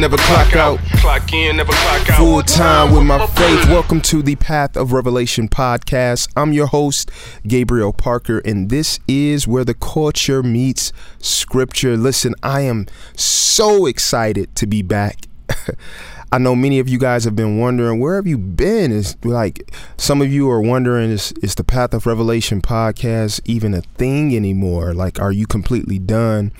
[0.00, 0.78] in, never clock out.
[1.00, 2.16] Clock in, never clock out.
[2.16, 3.68] Full time with my faith.
[3.68, 6.28] Welcome to the Path of Revelation podcast.
[6.36, 7.10] I'm your host,
[7.46, 11.98] Gabriel Parker, and this is where the culture meets scripture.
[11.98, 15.26] Listen, I am so excited to be back.
[16.32, 18.92] I know many of you guys have been wondering where have you been?
[18.92, 23.74] Is like some of you are wondering is is the Path of Revelation podcast even
[23.74, 24.94] a thing anymore?
[24.94, 26.52] Like are you completely done?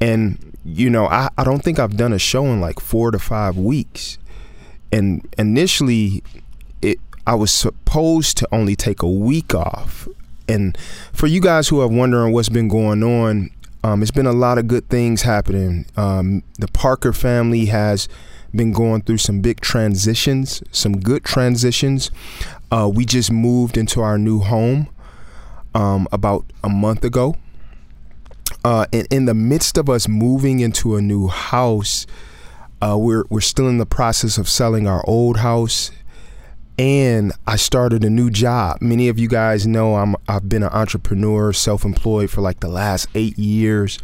[0.00, 3.18] And you know, I, I don't think I've done a show in like four to
[3.18, 4.18] five weeks.
[4.92, 6.22] And initially
[6.82, 10.08] it I was supposed to only take a week off.
[10.48, 10.76] And
[11.12, 13.50] for you guys who are wondering what's been going on,
[13.84, 15.86] um, it's been a lot of good things happening.
[15.96, 18.08] Um, the Parker family has
[18.54, 22.10] been going through some big transitions, some good transitions.
[22.70, 24.88] Uh, we just moved into our new home
[25.74, 27.36] um, about a month ago.
[28.64, 32.06] Uh, and in the midst of us moving into a new house,
[32.82, 35.90] uh, we're we're still in the process of selling our old house,
[36.78, 38.78] and I started a new job.
[38.80, 43.08] Many of you guys know I'm I've been an entrepreneur, self-employed for like the last
[43.14, 43.98] eight years,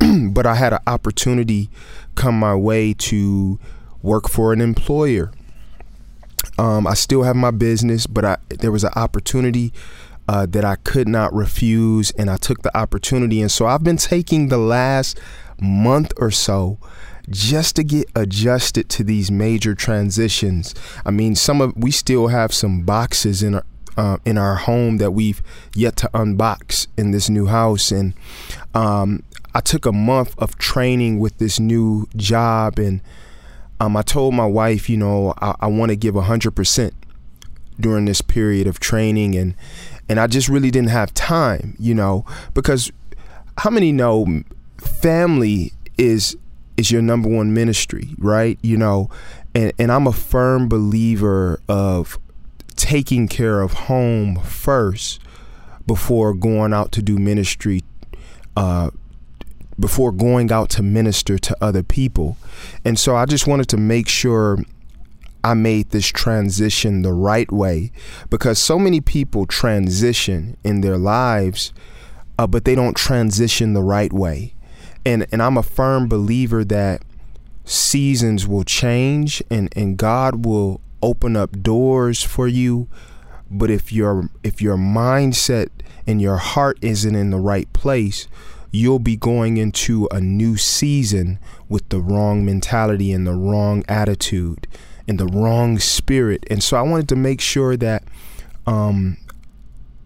[0.30, 1.68] but I had an opportunity
[2.14, 3.58] come my way to
[4.02, 5.32] work for an employer.
[6.58, 9.72] Um, I still have my business, but I, there was an opportunity
[10.28, 13.40] uh, that I could not refuse, and I took the opportunity.
[13.40, 15.18] And so I've been taking the last
[15.60, 16.78] month or so
[17.28, 20.74] just to get adjusted to these major transitions.
[21.04, 23.64] I mean, some of we still have some boxes in our
[23.96, 25.42] uh, in our home that we've
[25.74, 28.12] yet to unbox in this new house, and
[28.74, 29.22] um,
[29.54, 33.00] I took a month of training with this new job and
[33.80, 36.92] um, I told my wife, you know, I, I want to give 100%
[37.78, 39.34] during this period of training.
[39.34, 39.54] And,
[40.08, 42.24] and I just really didn't have time, you know,
[42.54, 42.92] because
[43.58, 44.42] how many know
[44.78, 46.36] family is
[46.76, 48.58] is your number one ministry, right?
[48.62, 49.08] You know,
[49.54, 52.18] and, and I'm a firm believer of
[52.76, 55.20] taking care of home first
[55.86, 57.82] before going out to do ministry
[58.56, 58.90] uh,
[59.78, 62.36] before going out to minister to other people.
[62.84, 64.58] And so I just wanted to make sure
[65.46, 67.92] I made this transition the right way
[68.30, 71.72] because so many people transition in their lives,
[72.36, 74.54] uh, but they don't transition the right way.
[75.04, 77.02] And, and I'm a firm believer that
[77.64, 82.88] seasons will change and, and God will open up doors for you.
[83.48, 85.68] But if your if your mindset
[86.08, 88.26] and your heart isn't in the right place,
[88.72, 94.66] you'll be going into a new season with the wrong mentality and the wrong attitude
[95.08, 96.44] and the wrong spirit.
[96.50, 98.04] And so I wanted to make sure that
[98.66, 99.16] um,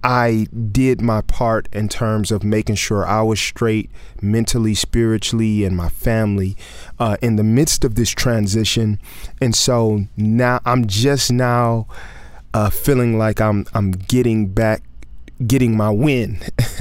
[0.03, 3.91] I did my part in terms of making sure I was straight
[4.22, 6.56] mentally, spiritually, and my family
[6.99, 8.99] uh, in the midst of this transition.
[9.41, 11.87] And so now I'm just now
[12.55, 14.82] uh, feeling like I'm I'm getting back
[15.46, 16.40] getting my win.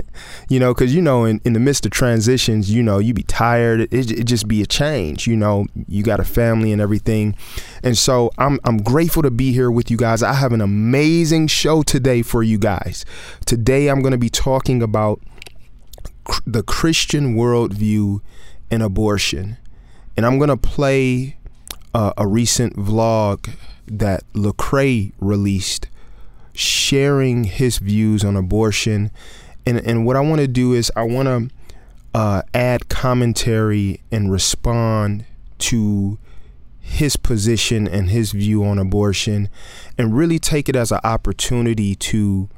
[0.50, 3.22] You know because you know in, in the midst of transitions you know you be
[3.22, 7.36] tired it, it, just be a change you know you got a family and everything.
[7.84, 10.24] And so I'm, I'm grateful to be here with you guys.
[10.24, 13.06] I have an amazing show today for you guys.
[13.46, 15.22] Today i'm going to be talking about
[16.24, 18.20] cr- the christian worldview
[18.72, 19.58] and abortion.
[20.18, 21.38] And i'm going to play
[21.94, 23.52] uh, a recent vlog
[23.88, 25.88] that lecrae released
[26.60, 29.12] sharing his views on abortion.
[29.66, 31.50] And, and what I want to do is I want to
[32.14, 35.26] uh, add commentary and respond
[35.60, 36.18] to
[36.82, 39.48] his position and his view on abortion
[39.98, 42.50] and really take it as an opportunity to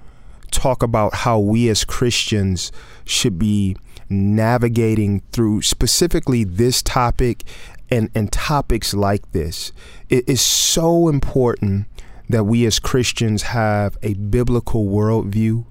[0.50, 2.72] talk about how we as Christians
[3.06, 3.78] should be
[4.10, 7.44] navigating through specifically this topic
[7.92, 9.72] and, and topics like this.
[10.10, 11.86] It is so important
[12.32, 15.66] that we as Christians have a biblical worldview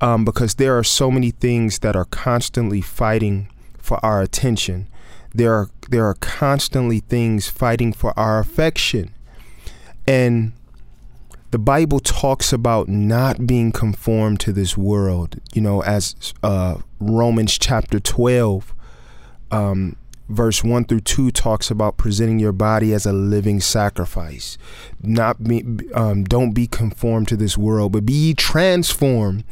[0.00, 3.48] um, because there are so many things that are constantly fighting
[3.78, 4.88] for our attention.
[5.34, 9.14] There are there are constantly things fighting for our affection.
[10.06, 10.52] And
[11.50, 17.58] the Bible talks about not being conformed to this world, you know, as uh, Romans
[17.58, 18.74] chapter 12
[19.50, 19.96] um,
[20.28, 24.58] verse 1 through 2 talks about presenting your body as a living sacrifice.
[25.02, 25.64] Not be
[25.94, 29.44] um, don't be conformed to this world but be transformed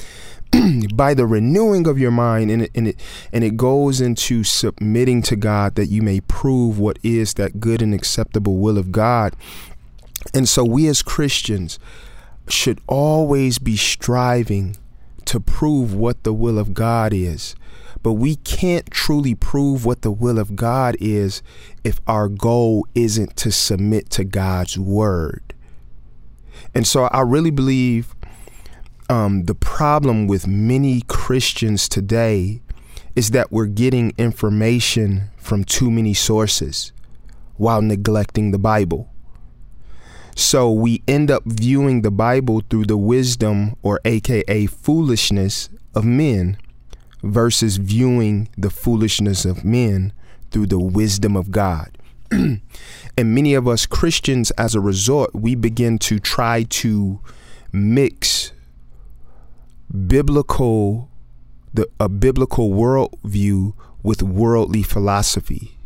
[0.94, 2.50] by the renewing of your mind.
[2.50, 3.00] And it, and it
[3.32, 7.82] and it goes into submitting to God that you may prove what is that good
[7.82, 9.34] and acceptable will of God.
[10.34, 11.78] And so we as Christians
[12.48, 14.76] should always be striving
[15.24, 17.54] to prove what the will of God is.
[18.02, 21.42] But we can't truly prove what the will of God is
[21.84, 25.54] if our goal isn't to submit to God's word.
[26.74, 28.14] And so I really believe
[29.08, 32.60] um, the problem with many Christians today
[33.14, 36.92] is that we're getting information from too many sources
[37.56, 39.08] while neglecting the Bible.
[40.34, 46.58] So we end up viewing the Bible through the wisdom or AKA foolishness of men
[47.26, 50.12] versus viewing the foolishness of men
[50.50, 51.98] through the wisdom of God.
[52.30, 52.60] and
[53.18, 57.20] many of us Christians, as a result, we begin to try to
[57.72, 58.52] mix
[60.06, 61.10] biblical
[61.72, 65.76] the a biblical worldview with worldly philosophy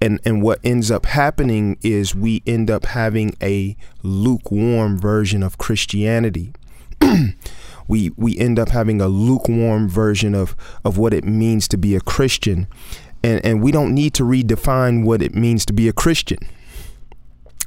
[0.00, 5.58] and and what ends up happening is we end up having a lukewarm version of
[5.58, 6.52] Christianity.
[7.90, 10.54] we we end up having a lukewarm version of
[10.84, 12.68] of what it means to be a Christian,
[13.24, 16.38] and and we don't need to redefine what it means to be a Christian.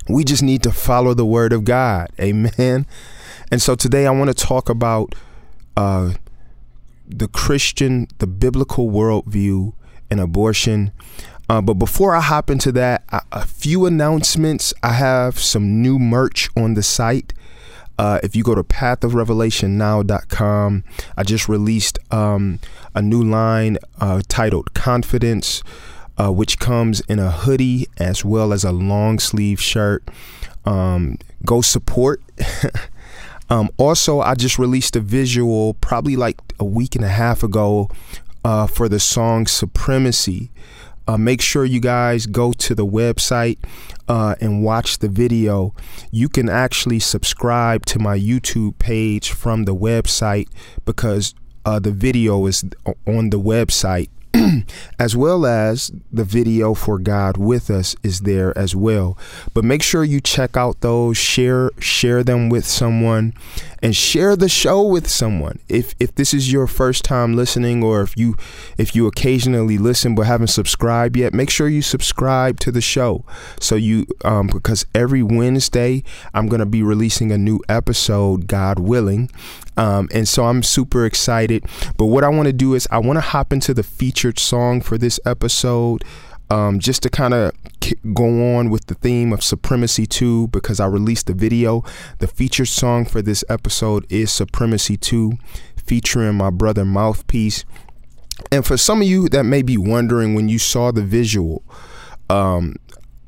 [0.08, 2.10] We just need to follow the word of God.
[2.20, 2.88] Amen.
[3.52, 5.14] And so today I want to talk about
[5.76, 6.14] uh,
[7.06, 9.74] the Christian, the biblical worldview,
[10.10, 10.94] and abortion.
[11.50, 14.74] Uh, but before I hop into that, a, a, few announcements.
[14.82, 17.34] I have some new merch on the site.
[17.98, 20.84] Uh, if you go to pathofrevelationnow.com,
[21.16, 22.60] I just released um,
[22.96, 25.64] a new line uh, titled Confidence,
[26.18, 30.04] uh, which comes in a hoodie as well as a long sleeve shirt.
[30.66, 32.22] Um, go support.
[33.50, 37.90] um, also, I just released a visual probably like a week and a half ago
[38.44, 40.52] uh, for the song Supremacy.
[41.08, 43.58] Uh, make sure you guys go to the website
[44.08, 45.74] uh, and watch the video.
[46.12, 50.48] You can actually subscribe to my YouTube page from the website
[50.86, 51.34] because
[51.66, 52.64] uh, the video is
[53.08, 54.10] on the website.
[55.00, 59.18] As well as the video for God with us is there as well.
[59.54, 63.34] But make sure you check out those, share share them with someone
[63.82, 65.60] and share the show with someone.
[65.68, 68.36] If if this is your first time listening or if you
[68.78, 73.26] if you occasionally listen but haven't subscribed yet, make sure you subscribe to the show.
[73.60, 78.80] So you um because every Wednesday I'm going to be releasing a new episode God
[78.80, 79.30] willing.
[79.78, 81.66] Um, and so I'm super excited.
[81.98, 84.82] But what I want to do is I want to hop into the featured song
[84.82, 86.04] for this episode.
[86.50, 87.54] Um, just to kind of
[88.14, 91.84] go on with the theme of Supremacy 2 because I released the video.
[92.20, 95.34] The featured song for this episode is Supremacy 2
[95.78, 97.66] featuring my brother Mouthpiece.
[98.52, 101.64] And for some of you that may be wondering when you saw the visual,
[102.30, 102.76] um,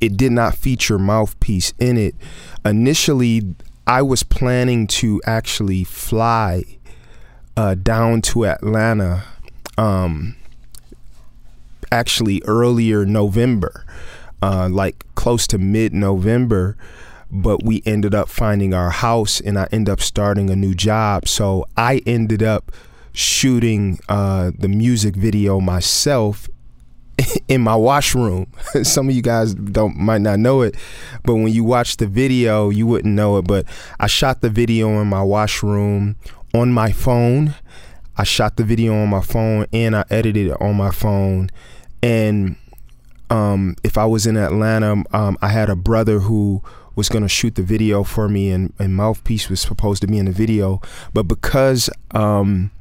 [0.02, 2.16] it did not feature Mouthpiece in it.
[2.64, 3.56] Initially,
[3.88, 6.64] I was planning to actually fly
[7.56, 9.24] uh, down to Atlanta.
[9.78, 10.36] Um,
[11.92, 13.86] actually earlier November,
[14.42, 16.78] uh, like close to mid November.
[17.32, 21.28] But we ended up finding our house and I ended up starting a new job.
[21.28, 22.72] So I ended up
[23.14, 26.48] shooting uh, the music video myself
[27.48, 28.48] in my washroom.
[28.84, 30.76] Some of you guys don't might not know it,
[31.24, 33.44] but when you watch the video, you wouldn't know it.
[33.44, 33.66] But
[34.00, 36.16] I shot the video in my washroom
[36.54, 37.56] on my phone.
[38.18, 41.50] I shot the video on my phone and I edited it on my phone
[42.02, 42.56] and
[43.30, 46.62] um, if I was in Atlanta, um, I had a brother who
[46.96, 50.18] was going to shoot the video for me, and, and Mouthpiece was supposed to be
[50.18, 50.82] in the video.
[51.14, 52.72] But because um,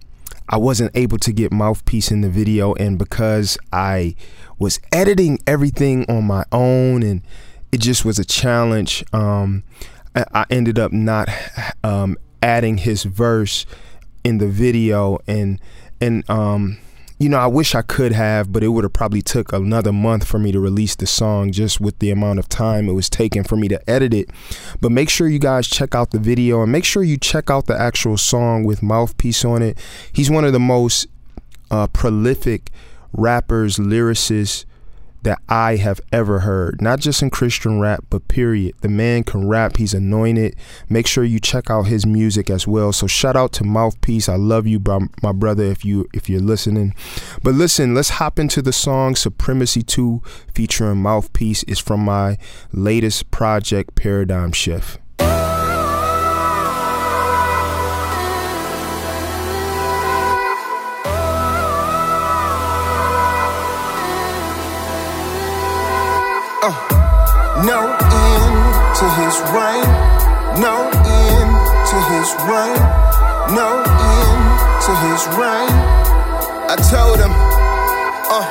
[0.48, 4.14] I wasn't able to get Mouthpiece in the video, and because I
[4.58, 7.22] was editing everything on my own, and
[7.72, 9.64] it just was a challenge, um,
[10.14, 11.28] I, ended up not
[11.82, 13.66] um, adding his verse
[14.22, 15.60] in the video, and
[16.00, 16.78] and um,
[17.24, 20.26] you know, I wish I could have, but it would have probably took another month
[20.26, 23.44] for me to release the song just with the amount of time it was taking
[23.44, 24.28] for me to edit it.
[24.82, 27.64] But make sure you guys check out the video and make sure you check out
[27.64, 29.78] the actual song with Mouthpiece on it.
[30.12, 31.06] He's one of the most
[31.70, 32.70] uh, prolific
[33.14, 34.66] rappers, lyricists,
[35.24, 36.80] that I have ever heard.
[36.80, 38.74] Not just in Christian rap, but period.
[38.80, 40.56] The man can rap, he's anointed.
[40.88, 42.92] Make sure you check out his music as well.
[42.92, 44.28] So shout out to Mouthpiece.
[44.28, 44.80] I love you,
[45.22, 46.94] my brother, if you if you're listening.
[47.42, 50.22] But listen, let's hop into the song Supremacy 2
[50.54, 51.62] featuring Mouthpiece.
[51.64, 52.38] is from my
[52.72, 54.98] latest project, Paradigm Shift.
[69.04, 69.84] To his reign.
[70.64, 71.52] No end
[71.92, 72.80] to his reign.
[73.52, 74.44] No end
[74.80, 75.73] to his reign.
[76.73, 77.28] I told him,
[78.32, 78.49] uh,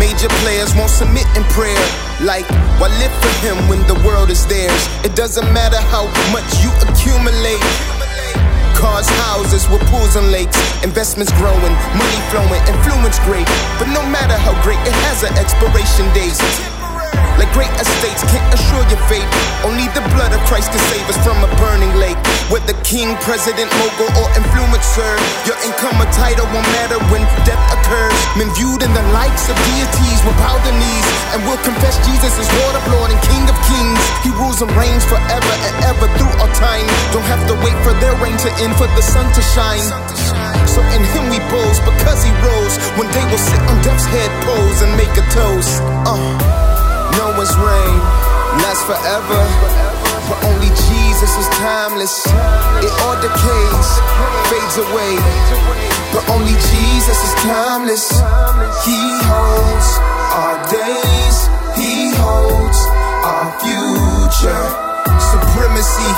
[0.00, 1.76] major players won't submit in prayer.
[2.24, 2.48] Like,
[2.80, 4.88] why live for him when the world is theirs?
[5.04, 7.60] It doesn't matter how much you accumulate.
[8.72, 13.44] Cars, houses with pools and lakes, investments growing, money flowing, influence great.
[13.76, 16.40] But no matter how great, it has an expiration date.
[17.40, 19.24] Like great estates can't assure your fate.
[19.64, 22.20] Only the blood of Christ can save us from a burning lake.
[22.52, 25.16] Whether king, president, mogul, or influencer,
[25.48, 28.12] your income or title won't matter when death occurs.
[28.36, 32.36] Men viewed in the likes of deities will bow their knees and will confess Jesus
[32.36, 34.00] is Lord of Lord and King of Kings.
[34.20, 36.84] He rules and reigns forever and ever through all time.
[37.16, 39.88] Don't have to wait for their reign to end for the sun to shine.
[40.68, 42.76] So in him we boast because he rose.
[43.00, 45.80] One day we'll sit on death's head pose and make a toast.
[46.04, 46.79] Uh.
[47.18, 47.98] No one's reign
[48.62, 49.40] lasts forever,
[50.28, 52.26] but only Jesus is timeless.
[52.84, 53.88] It all decays,
[54.50, 55.14] fades away,
[56.12, 58.10] but only Jesus is timeless.
[58.84, 59.88] He holds
[60.34, 61.36] our days,
[61.76, 62.78] He holds
[63.24, 64.64] our future.
[65.18, 66.10] Supremacy,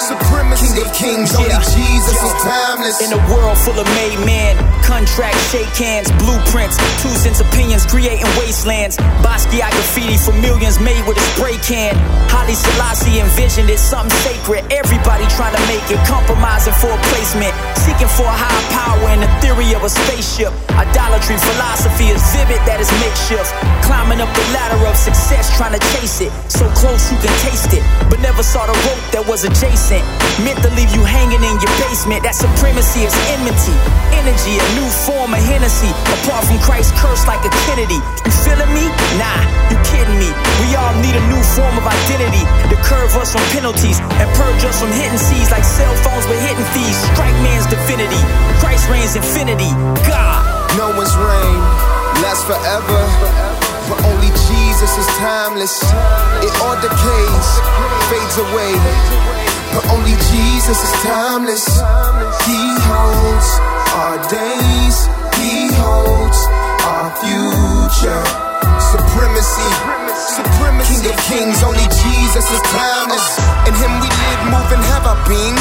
[0.00, 2.96] supremacy, King of Kings, only Jesus is timeless.
[3.04, 8.26] In a world full of made men, contracts, shake hands, blueprints, two cents opinions, creating
[8.40, 8.96] wastelands.
[9.20, 11.92] Basquiat graffiti for millions made with a spray can.
[12.32, 14.64] Haile Selassie envisioned it, something sacred.
[14.72, 17.52] Everybody trying to make it, compromising for a placement,
[17.84, 20.52] seeking for a high power in the theory of a spaceship.
[20.72, 23.52] Idolatry philosophy is vivid, that is makeshift.
[23.84, 26.32] Climbing up the ladder of success, trying to chase it.
[26.48, 29.81] So close you can taste it, but never saw the rope that was adjacent.
[29.82, 32.22] Meant to leave you hanging in your basement.
[32.22, 33.74] That supremacy is enmity,
[34.14, 35.90] energy, a new form of Hennessy.
[36.22, 37.98] Apart from Christ, cursed like a Kennedy.
[37.98, 38.86] You feeling me?
[39.18, 39.42] Nah,
[39.74, 40.30] you kidding me.
[40.62, 44.62] We all need a new form of identity to curve us from penalties and purge
[44.62, 46.94] us from hitting seas like cell phones with hitting fees.
[47.18, 48.22] Strike man's divinity.
[48.62, 49.74] Christ reigns infinity.
[50.06, 50.46] God.
[50.78, 51.60] No one's reign
[52.22, 53.02] lasts forever,
[53.90, 55.74] but only Jesus is timeless.
[56.38, 57.48] It all decays,
[58.08, 58.72] fades away,
[59.72, 61.64] but only Jesus is timeless.
[62.46, 63.48] He holds
[63.96, 64.96] our days,
[65.40, 66.40] He holds
[66.84, 68.24] our future.
[68.92, 69.68] Supremacy,
[70.36, 73.26] supremacy, King of Kings, only Jesus is timeless.
[73.66, 75.56] In Him we live, move, and have our being.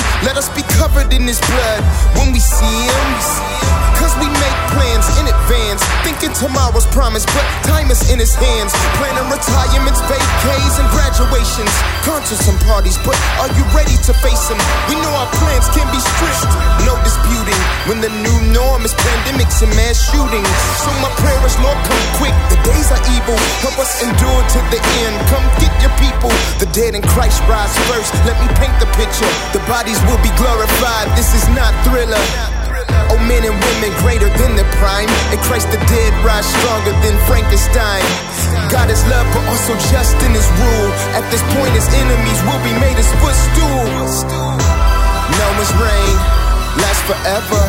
[0.82, 1.84] Covered in His blood
[2.18, 3.62] when we see Him.
[4.02, 8.74] Cause we make plans in advance, thinking tomorrow's promise, but time is in his hands.
[8.98, 11.70] Planning retirements, vacays, and graduations.
[12.02, 14.58] Concerts and parties, but are you ready to face him?
[14.90, 16.50] We know our plans can be strict,
[16.82, 17.62] no disputing.
[17.86, 20.50] When the new norm is pandemics and mass shootings.
[20.82, 22.34] So my prayer is, Lord, come quick.
[22.50, 25.14] The days are evil, help us endure to the end.
[25.30, 26.34] Come get your people.
[26.58, 28.18] The dead in Christ rise first.
[28.26, 29.30] Let me paint the picture.
[29.54, 30.71] The bodies will be glorified.
[31.16, 32.18] This is not thriller.
[33.14, 35.10] Oh, men and women greater than the prime.
[35.30, 38.02] In Christ the dead rise stronger than Frankenstein.
[38.72, 40.90] God is love, but also just in his rule.
[41.14, 43.86] At this point, his enemies will be made his footstool.
[45.38, 46.18] No one's reign
[46.80, 47.62] lasts forever,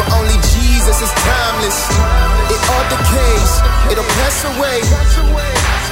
[0.00, 1.78] but only Jesus is timeless.
[2.50, 3.52] It all decays,
[3.94, 4.80] it'll pass away.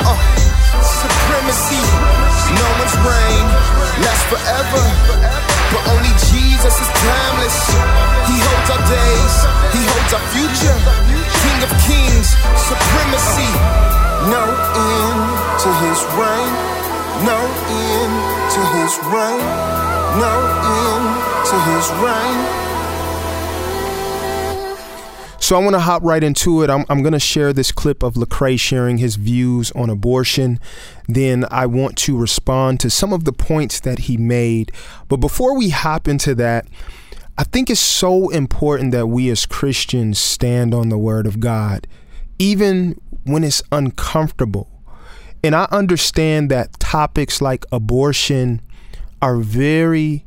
[0.03, 0.17] Uh,
[0.83, 1.83] supremacy,
[2.57, 3.47] no one's reign
[4.03, 4.83] lasts forever,
[5.73, 7.57] but only Jesus is timeless.
[8.29, 9.35] He holds our days,
[9.77, 10.77] He holds our future.
[11.45, 13.53] King of kings, supremacy.
[14.29, 15.21] No end
[15.63, 16.53] to His reign.
[17.29, 18.15] No end
[18.55, 19.45] to His reign.
[20.19, 21.07] No end
[21.49, 22.74] to His reign.
[25.45, 26.71] So I want to hop right into it.
[26.71, 30.59] I'm, I'm going to share this clip of Lecrae sharing his views on abortion.
[31.07, 34.73] Then I want to respond to some of the points that he made.
[35.07, 36.67] But before we hop into that,
[37.37, 41.87] I think it's so important that we as Christians stand on the word of God,
[42.39, 44.71] even when it's uncomfortable.
[45.43, 48.63] And I understand that topics like abortion
[49.21, 50.25] are very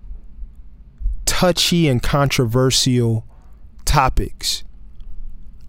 [1.26, 3.26] touchy and controversial
[3.84, 4.64] topics.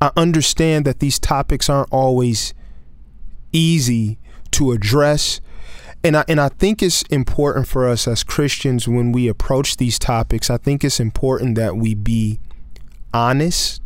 [0.00, 2.54] I understand that these topics aren't always
[3.52, 4.18] easy
[4.52, 5.40] to address.
[6.04, 9.98] And I, and I think it's important for us as Christians when we approach these
[9.98, 12.38] topics, I think it's important that we be
[13.12, 13.82] honest.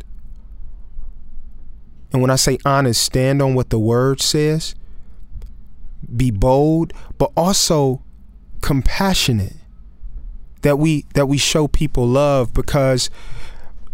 [2.12, 4.74] And when I say honest, stand on what the word says,
[6.14, 8.02] be bold, but also
[8.60, 9.56] compassionate.
[10.60, 13.10] That we that we show people love because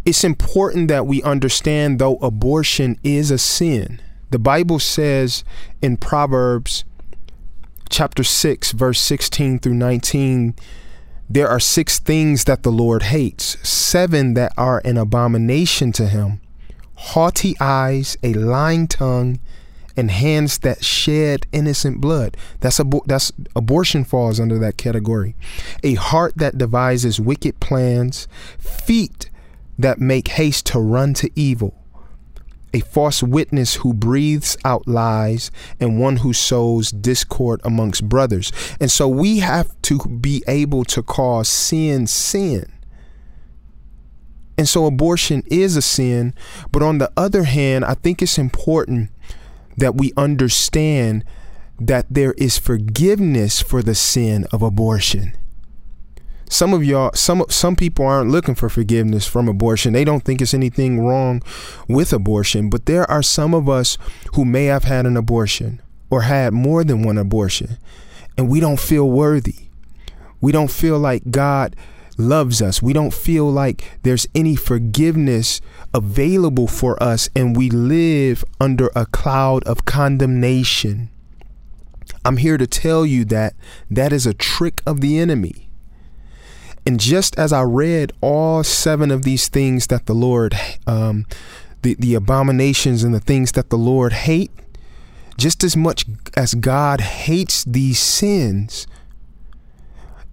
[0.08, 4.00] it's important that we understand though abortion is a sin.
[4.30, 5.44] The Bible says
[5.82, 6.86] in Proverbs
[7.90, 10.54] chapter 6, verse 16 through 19,
[11.28, 16.40] there are six things that the Lord hates, seven that are an abomination to him
[16.94, 19.38] haughty eyes, a lying tongue,
[19.94, 22.34] and hands that shed innocent blood.
[22.60, 25.36] That's abo- that's abortion falls under that category.
[25.84, 28.26] A heart that devises wicked plans,
[28.58, 29.28] feet
[29.78, 31.74] that make haste to run to evil,
[32.74, 38.52] a false witness who breathes out lies, and one who sows discord amongst brothers.
[38.80, 42.72] And so we have to be able to call sin sin.
[44.58, 46.34] And so abortion is a sin.
[46.72, 49.10] But on the other hand, I think it's important
[49.76, 51.24] that we understand
[51.78, 55.37] that there is forgiveness for the sin of abortion.
[56.50, 59.92] Some of y'all, some some people aren't looking for forgiveness from abortion.
[59.92, 61.42] They don't think it's anything wrong
[61.88, 63.98] with abortion, but there are some of us
[64.34, 67.76] who may have had an abortion or had more than one abortion,
[68.36, 69.56] and we don't feel worthy.
[70.40, 71.76] We don't feel like God
[72.16, 72.82] loves us.
[72.82, 75.60] We don't feel like there's any forgiveness
[75.94, 81.10] available for us, and we live under a cloud of condemnation.
[82.24, 83.54] I'm here to tell you that
[83.90, 85.67] that is a trick of the enemy.
[86.88, 91.26] And just as I read all seven of these things that the Lord, um,
[91.82, 94.50] the, the abominations and the things that the Lord hate,
[95.36, 98.86] just as much as God hates these sins,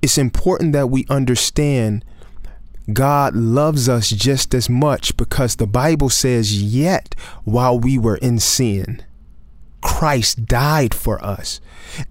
[0.02, 2.06] it's important that we understand
[2.94, 8.40] God loves us just as much because the Bible says, yet while we were in
[8.40, 9.04] sin,
[9.86, 11.62] Christ died for us.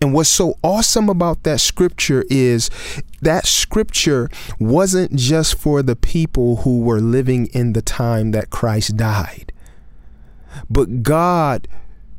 [0.00, 2.70] And what's so awesome about that scripture is
[3.20, 8.96] that scripture wasn't just for the people who were living in the time that Christ
[8.96, 9.52] died,
[10.70, 11.66] but God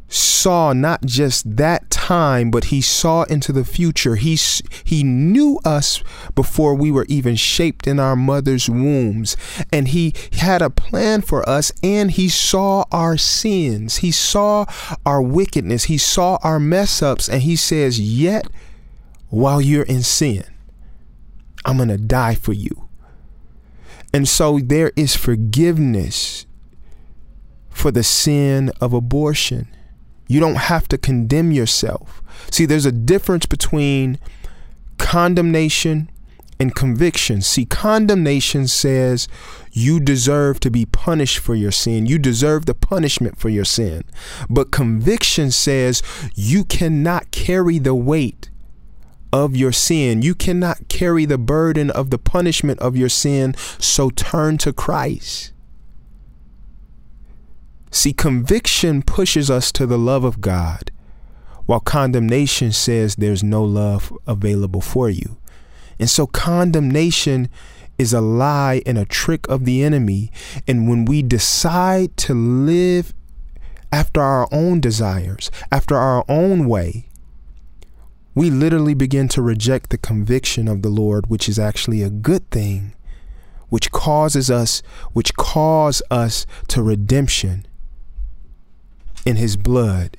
[0.07, 4.15] saw not just that time, but he saw into the future.
[4.15, 4.37] He,
[4.83, 6.03] he knew us
[6.35, 9.35] before we were even shaped in our mother's wombs.
[9.71, 13.97] And he had a plan for us and he saw our sins.
[13.97, 14.65] He saw
[15.05, 15.85] our wickedness.
[15.85, 17.27] He saw our mess ups.
[17.27, 18.47] And he says, Yet
[19.29, 20.43] while you're in sin,
[21.65, 22.87] I'm going to die for you.
[24.13, 26.45] And so there is forgiveness
[27.69, 29.67] for the sin of abortion.
[30.27, 32.21] You don't have to condemn yourself.
[32.51, 34.19] See, there's a difference between
[34.97, 36.09] condemnation
[36.59, 37.41] and conviction.
[37.41, 39.27] See, condemnation says
[39.71, 42.05] you deserve to be punished for your sin.
[42.05, 44.03] You deserve the punishment for your sin.
[44.49, 46.01] But conviction says
[46.33, 48.49] you cannot carry the weight
[49.33, 50.21] of your sin.
[50.21, 53.53] You cannot carry the burden of the punishment of your sin.
[53.79, 55.51] So turn to Christ.
[57.95, 60.91] See, conviction pushes us to the love of God,
[61.65, 65.37] while condemnation says there's no love available for you.
[65.97, 67.47] And so, condemnation
[67.97, 70.29] is a lie and a trick of the enemy.
[70.67, 73.13] And when we decide to live
[73.93, 77.07] after our own desires, after our own way,
[78.35, 82.51] we literally begin to reject the conviction of the Lord, which is actually a good
[82.51, 82.93] thing,
[83.69, 87.65] which causes us, which cause us to redemption
[89.25, 90.17] in his blood.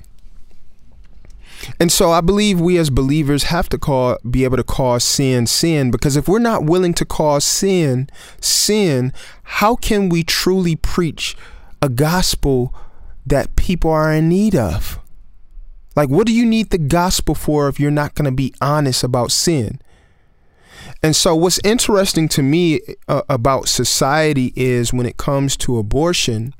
[1.79, 5.47] And so I believe we as believers have to call be able to cause sin
[5.47, 9.11] sin because if we're not willing to cause sin sin,
[9.43, 11.35] how can we truly preach
[11.81, 12.73] a gospel
[13.25, 14.99] that people are in need of?
[15.95, 19.03] Like what do you need the gospel for if you're not going to be honest
[19.03, 19.79] about sin?
[21.03, 26.53] And so what's interesting to me uh, about society is when it comes to abortion,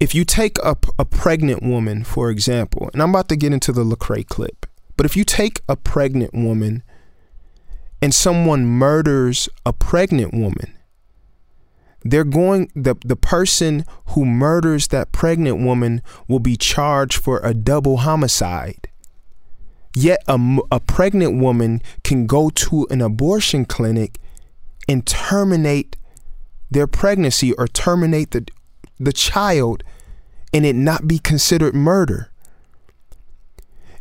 [0.00, 3.72] if you take a, a pregnant woman, for example, and I'm about to get into
[3.72, 6.82] the Lecrae clip, but if you take a pregnant woman
[8.02, 10.76] and someone murders a pregnant woman,
[12.02, 17.54] they're going the the person who murders that pregnant woman will be charged for a
[17.54, 18.88] double homicide.
[19.96, 24.18] Yet a, a pregnant woman can go to an abortion clinic
[24.86, 25.96] and terminate
[26.70, 28.46] their pregnancy or terminate the
[28.98, 29.82] the child
[30.52, 32.30] and it not be considered murder.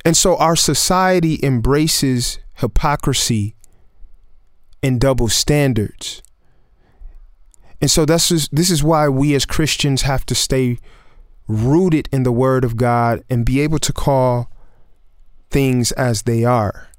[0.06, 3.56] And so our society embraces hypocrisy
[4.82, 6.22] and double standards.
[7.82, 10.78] And so that's this is why we as Christians have to stay
[11.48, 14.50] rooted in the word of God and be able to call
[15.50, 16.90] things as they are.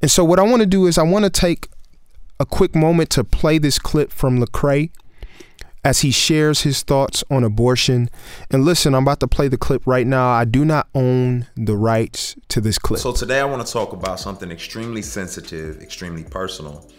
[0.00, 1.68] And so what I want to do is I want to take
[2.38, 4.90] a quick moment to play this clip from Lecrae
[5.84, 8.08] as he shares his thoughts on abortion.
[8.50, 10.30] And listen, I'm about to play the clip right now.
[10.30, 13.00] I do not own the rights to this clip.
[13.00, 16.90] So today I want to talk about something extremely sensitive, extremely personal,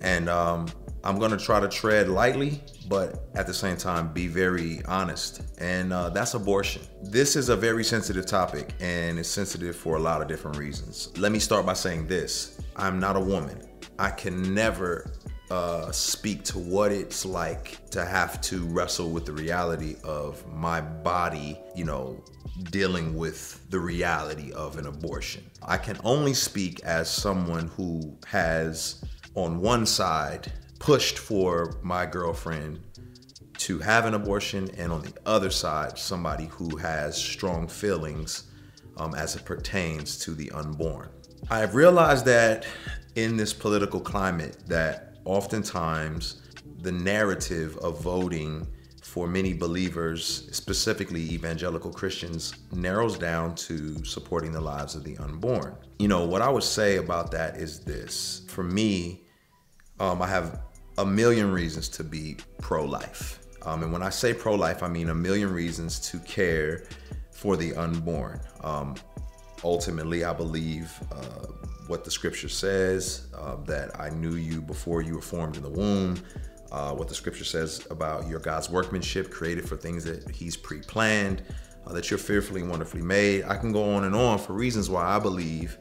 [0.00, 0.68] and um,
[1.04, 5.42] I'm going to try to tread lightly, but at the same time be very honest,
[5.58, 6.82] and uh, that's abortion.
[7.02, 11.16] This is a very sensitive topic, and it's sensitive for a lot of different reasons.
[11.18, 13.62] Let me start by saying this: I'm not a woman.
[13.98, 15.10] I can never
[15.50, 20.80] uh, speak to what it's like to have to wrestle with the reality of my
[20.80, 22.22] body, you know,
[22.70, 25.44] dealing with the reality of an abortion.
[25.62, 29.02] I can only speak as someone who has,
[29.34, 32.80] on one side, pushed for my girlfriend
[33.58, 38.44] to have an abortion, and on the other side, somebody who has strong feelings
[38.96, 41.10] um, as it pertains to the unborn.
[41.50, 42.66] I have realized that
[43.16, 46.42] in this political climate, that oftentimes
[46.82, 48.66] the narrative of voting
[49.02, 55.74] for many believers, specifically evangelical Christians, narrows down to supporting the lives of the unborn.
[55.98, 59.22] You know, what I would say about that is this for me,
[59.98, 60.60] um, I have
[60.98, 63.40] a million reasons to be pro life.
[63.62, 66.84] Um, and when I say pro life, I mean a million reasons to care
[67.32, 68.40] for the unborn.
[68.62, 68.94] Um,
[69.64, 71.59] ultimately, I believe uh,
[71.90, 75.68] what the scripture says, uh, that I knew you before you were formed in the
[75.68, 76.22] womb,
[76.70, 80.78] uh, what the scripture says about your God's workmanship created for things that He's pre
[80.78, 81.42] planned,
[81.84, 83.42] uh, that you're fearfully and wonderfully made.
[83.42, 85.78] I can go on and on for reasons why I believe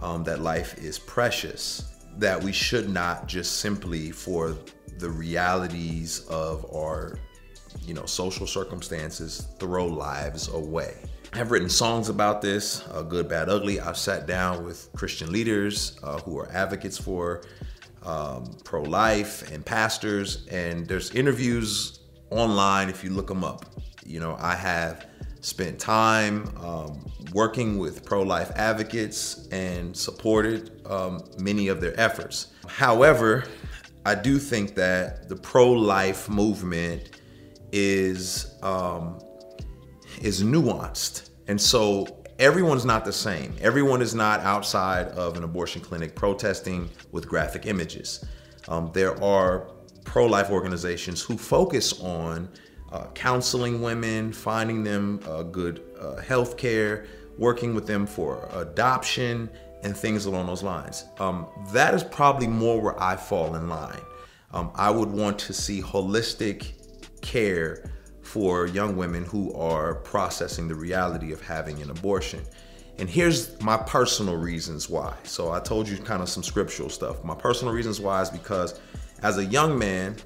[0.00, 4.56] um, that life is precious, that we should not just simply for
[4.98, 7.18] the realities of our
[7.80, 10.96] you know social circumstances throw lives away
[11.34, 13.80] I've written songs about this, uh, good, bad, ugly.
[13.80, 17.40] I've sat down with Christian leaders uh, who are advocates for
[18.04, 23.64] um, pro life and pastors, and there's interviews online if you look them up.
[24.04, 25.06] You know, I have
[25.40, 32.48] spent time um, working with pro life advocates and supported um, many of their efforts.
[32.68, 33.44] However,
[34.04, 37.18] I do think that the pro life movement
[37.72, 39.18] is um,
[40.22, 41.30] is nuanced.
[41.48, 43.54] And so everyone's not the same.
[43.60, 48.24] Everyone is not outside of an abortion clinic protesting with graphic images.
[48.68, 49.70] Um, there are
[50.04, 52.48] pro life organizations who focus on
[52.92, 57.06] uh, counseling women, finding them uh, good uh, health care,
[57.38, 59.50] working with them for adoption,
[59.82, 61.06] and things along those lines.
[61.18, 64.00] Um, that is probably more where I fall in line.
[64.52, 66.74] Um, I would want to see holistic
[67.20, 67.90] care
[68.32, 72.40] for young women who are processing the reality of having an abortion.
[72.98, 75.14] And here's my personal reasons why.
[75.24, 77.22] So I told you kind of some scriptural stuff.
[77.24, 78.80] My personal reasons why is because
[79.22, 80.16] as a young man,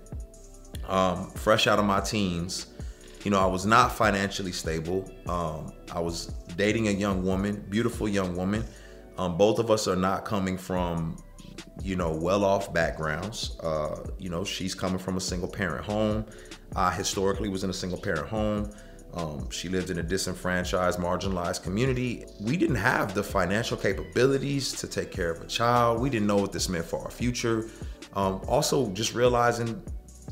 [0.87, 2.67] um, fresh out of my teens,
[3.25, 5.11] you know, I was not financially stable.
[5.27, 8.65] Um, I was dating a young woman, beautiful young woman.
[9.19, 11.17] Um, both of us are not coming from,
[11.83, 13.59] you know, well off backgrounds.
[13.65, 16.25] Uh, you know, she's coming from a single parent home.
[16.75, 18.71] I historically was in a single parent home.
[19.15, 22.27] Um, she lived in a disenfranchised, marginalized community.
[22.41, 26.01] We didn't have the financial capabilities to take care of a child.
[26.01, 27.71] We didn't know what this meant for our future.
[28.15, 29.83] Um, also, just realizing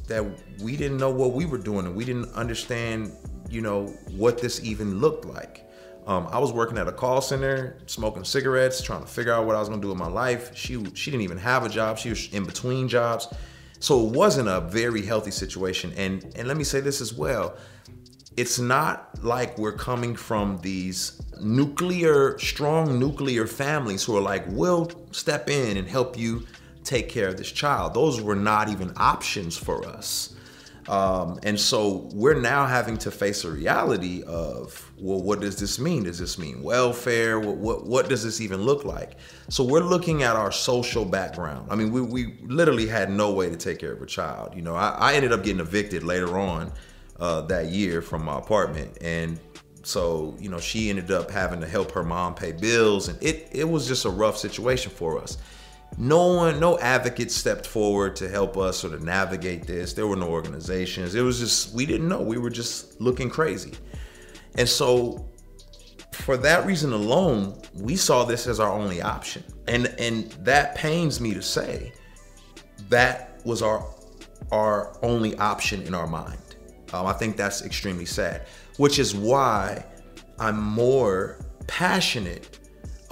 [0.09, 0.25] that
[0.61, 3.13] we didn't know what we were doing and we didn't understand,
[3.49, 5.65] you know, what this even looked like.
[6.07, 9.57] Um, I was working at a call center, smoking cigarettes, trying to figure out what
[9.57, 10.55] I was gonna do with my life.
[10.55, 11.97] She she didn't even have a job.
[11.97, 13.29] She was in between jobs.
[13.85, 15.93] So it wasn't a very healthy situation.
[15.99, 17.55] And and let me say this as well.
[18.35, 24.91] It's not like we're coming from these nuclear, strong nuclear families who are like, we'll
[25.11, 26.47] step in and help you
[26.83, 27.93] take care of this child.
[27.93, 30.35] Those were not even options for us.
[30.89, 35.79] Um, and so we're now having to face a reality of, well, what does this
[35.79, 36.05] mean?
[36.05, 37.41] Does this mean welfare?
[37.41, 39.17] What, what, what does this even look like?
[39.49, 41.69] So we're looking at our social background.
[41.71, 44.55] I mean, we, we literally had no way to take care of a child.
[44.55, 46.71] You know, I, I ended up getting evicted later on
[47.19, 48.99] uh, that year from my apartment.
[49.01, 49.41] And
[49.83, 53.09] so, you know, she ended up having to help her mom pay bills.
[53.09, 55.39] And it, it was just a rough situation for us
[55.97, 59.93] no one, no advocates stepped forward to help us sort of navigate this.
[59.93, 61.15] There were no organizations.
[61.15, 62.21] It was just, we didn't know.
[62.21, 63.73] We were just looking crazy.
[64.57, 65.29] And so,
[66.13, 69.43] for that reason alone, we saw this as our only option.
[69.67, 71.93] And and that pains me to say
[72.89, 73.85] that was our
[74.53, 76.39] our only option in our mind.
[76.93, 79.85] Um, I think that's extremely sad, which is why
[80.39, 82.61] I'm more passionate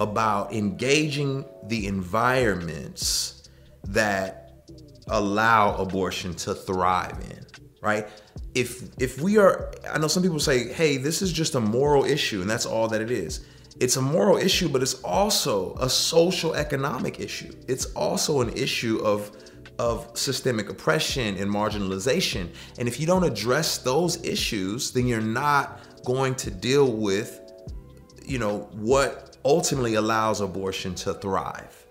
[0.03, 3.49] about engaging the environments
[3.87, 4.69] that
[5.07, 7.45] allow abortion to thrive in.
[7.81, 8.07] right?
[8.55, 12.05] If if we are I know some people say, "Hey, this is just a moral
[12.05, 13.41] issue and that's all that it is."
[13.79, 17.51] It's a moral issue, but it's also a social economic issue.
[17.67, 19.31] It's also an issue of
[19.79, 22.47] of systemic oppression and marginalization.
[22.77, 27.39] And if you don't address those issues, then you're not going to deal with
[28.25, 31.85] you know what ultimately allows abortion to thrive.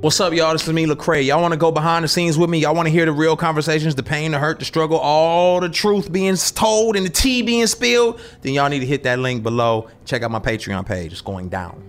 [0.00, 0.52] What's up, y'all?
[0.52, 1.26] This is me, Lecrae.
[1.26, 2.58] Y'all want to go behind the scenes with me?
[2.60, 5.68] Y'all want to hear the real conversations, the pain, the hurt, the struggle, all the
[5.68, 8.18] truth being told and the tea being spilled?
[8.40, 9.90] Then y'all need to hit that link below.
[10.06, 11.12] Check out my Patreon page.
[11.12, 11.86] It's going down.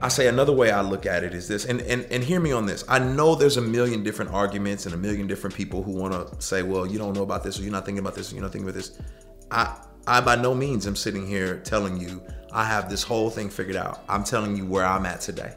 [0.00, 2.52] I say another way I look at it is this, and, and and hear me
[2.52, 2.84] on this.
[2.88, 6.42] I know there's a million different arguments and a million different people who want to
[6.42, 8.42] say, well, you don't know about this, or you're not thinking about this, or you're
[8.42, 9.00] not thinking about this.
[9.50, 9.74] I
[10.06, 13.76] I by no means am sitting here telling you I have this whole thing figured
[13.76, 14.04] out.
[14.08, 15.54] I'm telling you where I'm at today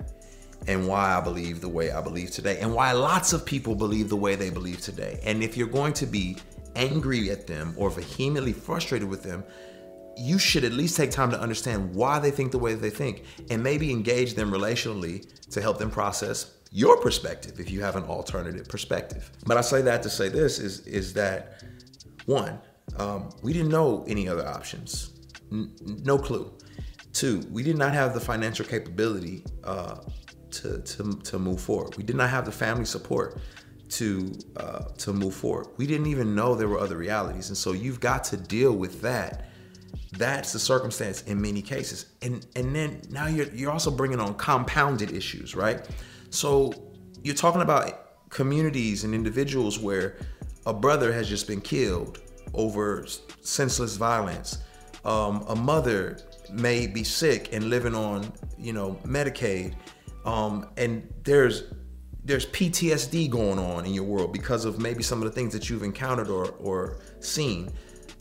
[0.68, 4.10] and why I believe the way I believe today and why lots of people believe
[4.10, 5.20] the way they believe today.
[5.24, 6.38] And if you're going to be
[6.76, 9.44] angry at them or vehemently frustrated with them,
[10.16, 13.24] you should at least take time to understand why they think the way they think
[13.50, 18.04] and maybe engage them relationally to help them process your perspective if you have an
[18.04, 19.30] alternative perspective.
[19.46, 21.64] But I say that to say this is is that
[22.26, 22.60] one,
[22.96, 25.12] um, we didn't know any other options,
[25.52, 25.72] N-
[26.04, 26.52] no clue.
[27.14, 29.96] Two, we did not have the financial capability uh,
[30.52, 31.98] to, to to move forward.
[31.98, 33.40] We did not have the family support
[33.90, 35.68] to uh, to move forward.
[35.78, 39.02] We didn't even know there were other realities, and so you've got to deal with
[39.02, 39.50] that.
[40.14, 44.36] That's the circumstance in many cases, and and then now you're you're also bringing on
[44.36, 45.88] compounded issues, right?
[46.30, 46.74] So
[47.24, 50.18] you're talking about communities and individuals where
[50.66, 52.20] a brother has just been killed
[52.54, 53.06] over
[53.42, 54.60] senseless violence.
[55.06, 56.18] Um, a mother
[56.52, 59.74] may be sick and living on, you know, Medicaid,
[60.26, 61.64] um, and there's
[62.26, 65.70] there's PTSD going on in your world because of maybe some of the things that
[65.70, 67.72] you've encountered or or seen.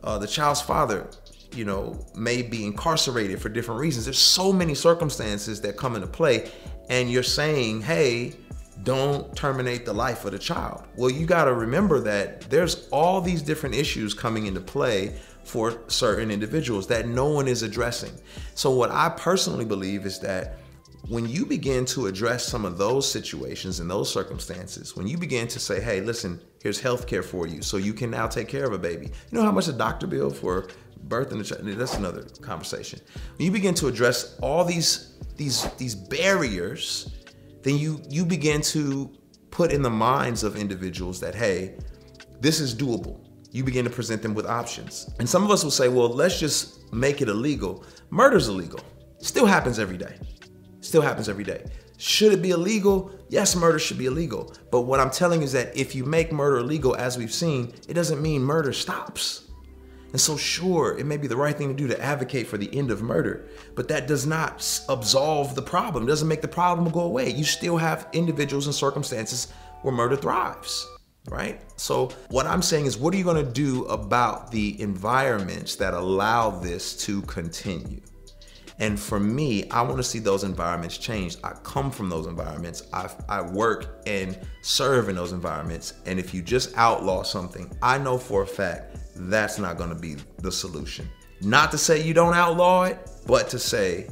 [0.05, 1.11] Uh, the child's father,
[1.53, 4.05] you know, may be incarcerated for different reasons.
[4.05, 6.51] There's so many circumstances that come into play,
[6.89, 8.35] and you're saying, hey,
[8.83, 10.85] don't terminate the life of the child.
[10.97, 15.83] Well, you got to remember that there's all these different issues coming into play for
[15.89, 18.13] certain individuals that no one is addressing.
[18.55, 20.59] So, what I personally believe is that
[21.09, 25.47] when you begin to address some of those situations and those circumstances, when you begin
[25.49, 28.65] to say, hey, listen, here's health care for you, so you can now take care
[28.65, 29.07] of a baby.
[29.07, 30.67] You know how much a doctor bill for
[31.05, 31.65] birth and a child?
[31.65, 33.01] That's another conversation.
[33.37, 37.16] When you begin to address all these these these barriers,
[37.67, 39.11] then you you begin to
[39.51, 41.75] put in the minds of individuals that, hey,
[42.41, 43.27] this is doable
[43.57, 45.11] you begin to present them with options.
[45.19, 47.85] And some of us will say, well, let's just make it illegal.
[48.11, 48.81] Murder's illegal.
[49.17, 50.19] Still happens every day.
[50.81, 51.65] Still happens every day.
[51.97, 53.19] Should it be illegal?
[53.31, 54.55] Yes, murder should be illegal.
[54.71, 57.95] But what I'm telling is that if you make murder illegal, as we've seen, it
[57.95, 59.46] doesn't mean murder stops.
[60.17, 62.75] And so, sure, it may be the right thing to do to advocate for the
[62.75, 66.05] end of murder, but that does not absolve the problem.
[66.05, 67.29] It doesn't make the problem go away.
[67.29, 69.53] You still have individuals and circumstances
[69.83, 70.89] where murder thrives
[71.29, 71.61] right?
[71.79, 75.93] So, what I'm saying is, what are you going to do about the environments that
[75.93, 78.01] allow this to continue?
[78.79, 81.37] And for me, I want to see those environments change.
[81.45, 82.85] I come from those environments.
[82.95, 85.93] I, I work and serve in those environments.
[86.07, 89.97] And if you just outlaw something, I know for a fact that's not going to
[89.97, 91.09] be the solution.
[91.41, 94.09] Not to say you don't outlaw it, but to say,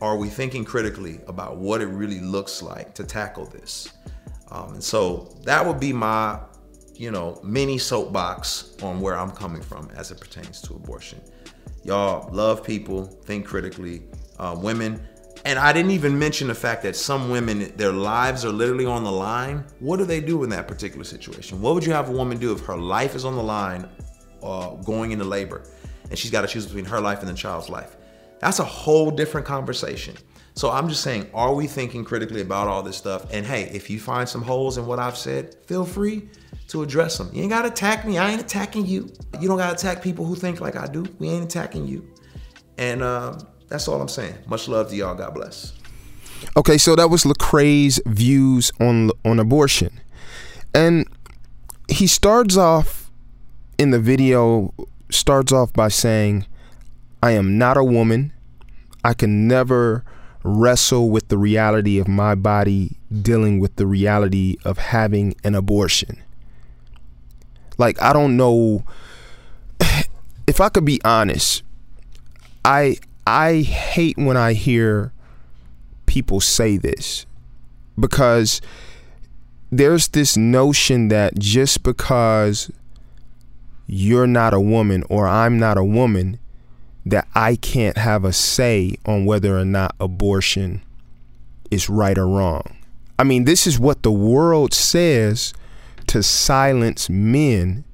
[0.00, 3.92] are we thinking critically about what it really looks like to tackle this?
[4.50, 6.40] Um, and so that would be my,
[6.94, 11.20] you know, mini soapbox on where I'm coming from as it pertains to abortion.
[11.84, 14.02] Y'all love people, think critically.
[14.38, 15.00] Uh, women,
[15.44, 19.04] and I didn't even mention the fact that some women, their lives are literally on
[19.04, 19.64] the line.
[19.78, 21.60] What do they do in that particular situation?
[21.60, 23.88] What would you have a woman do if her life is on the line
[24.46, 25.62] uh, going into labor
[26.08, 27.96] and she's got to choose between her life and the child's life?
[28.38, 30.16] That's a whole different conversation.
[30.54, 33.30] So I'm just saying, are we thinking critically about all this stuff?
[33.30, 36.30] And hey, if you find some holes in what I've said, feel free
[36.68, 37.30] to address them.
[37.32, 38.16] You ain't gotta attack me.
[38.16, 39.12] I ain't attacking you.
[39.38, 41.04] You don't gotta attack people who think like I do.
[41.18, 42.10] We ain't attacking you.
[42.78, 44.34] And um, that's all I'm saying.
[44.46, 45.14] Much love to y'all.
[45.14, 45.74] God bless.
[46.56, 50.00] Okay, so that was Lecrae's views on on abortion,
[50.74, 51.06] and
[51.88, 53.05] he starts off
[53.78, 54.72] in the video
[55.10, 56.46] starts off by saying,
[57.22, 58.32] "I am not a woman.
[59.04, 60.04] I can never
[60.46, 66.22] wrestle with the reality of my body dealing with the reality of having an abortion.
[67.78, 68.84] Like, I don't know
[70.46, 71.62] if I could be honest.
[72.64, 75.12] I I hate when I hear
[76.06, 77.26] people say this
[77.98, 78.60] because
[79.70, 82.70] there's this notion that just because
[83.86, 86.38] you're not a woman or I'm not a woman,
[87.04, 90.82] that I can't have a say on whether or not abortion
[91.70, 92.76] is right or wrong.
[93.18, 95.54] I mean, this is what the world says
[96.08, 97.84] to silence men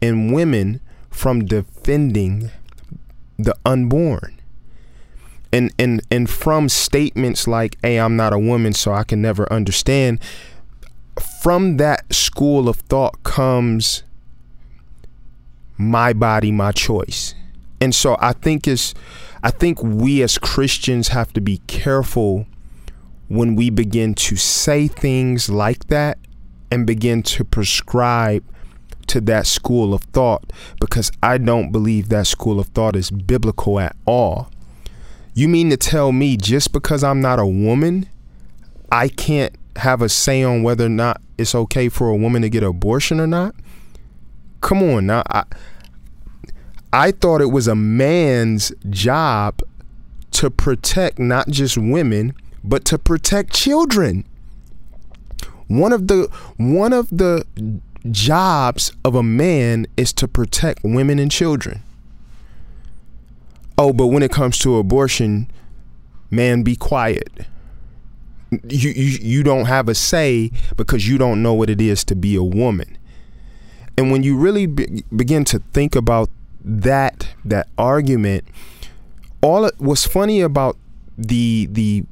[0.00, 2.50] and women from defending
[3.38, 4.40] the unborn.
[5.52, 9.52] And and and from statements like, "Hey, I'm not a woman, so I can never
[9.52, 10.18] understand."
[11.40, 14.02] From that school of thought comes
[15.76, 17.34] my body, my choice.
[17.80, 18.94] And so I think it's
[19.42, 22.46] I think we as Christians have to be careful
[23.28, 26.18] when we begin to say things like that
[26.70, 28.44] and begin to prescribe
[29.06, 33.78] to that school of thought because I don't believe that school of thought is biblical
[33.78, 34.50] at all.
[35.34, 38.08] You mean to tell me just because I'm not a woman,
[38.90, 42.48] I can't have a say on whether or not it's okay for a woman to
[42.48, 43.54] get an abortion or not?
[44.64, 45.22] Come on now.
[45.28, 45.44] I,
[46.90, 49.60] I thought it was a man's job
[50.30, 54.24] to protect not just women, but to protect children.
[55.66, 57.44] One of the one of the
[58.10, 61.82] jobs of a man is to protect women and children.
[63.76, 65.50] Oh, but when it comes to abortion,
[66.30, 67.28] man, be quiet.
[68.50, 72.14] You, you you don't have a say because you don't know what it is to
[72.14, 72.96] be a woman.
[73.96, 76.30] And when you really be, begin to think about
[76.66, 78.42] that that argument
[79.42, 80.78] all what's funny about
[81.18, 82.02] the the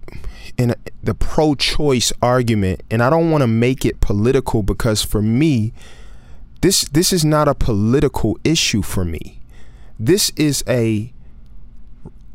[1.02, 5.72] the pro-choice argument and I don't want to make it political because for me
[6.62, 9.40] this this is not a political issue for me.
[9.98, 11.12] This is a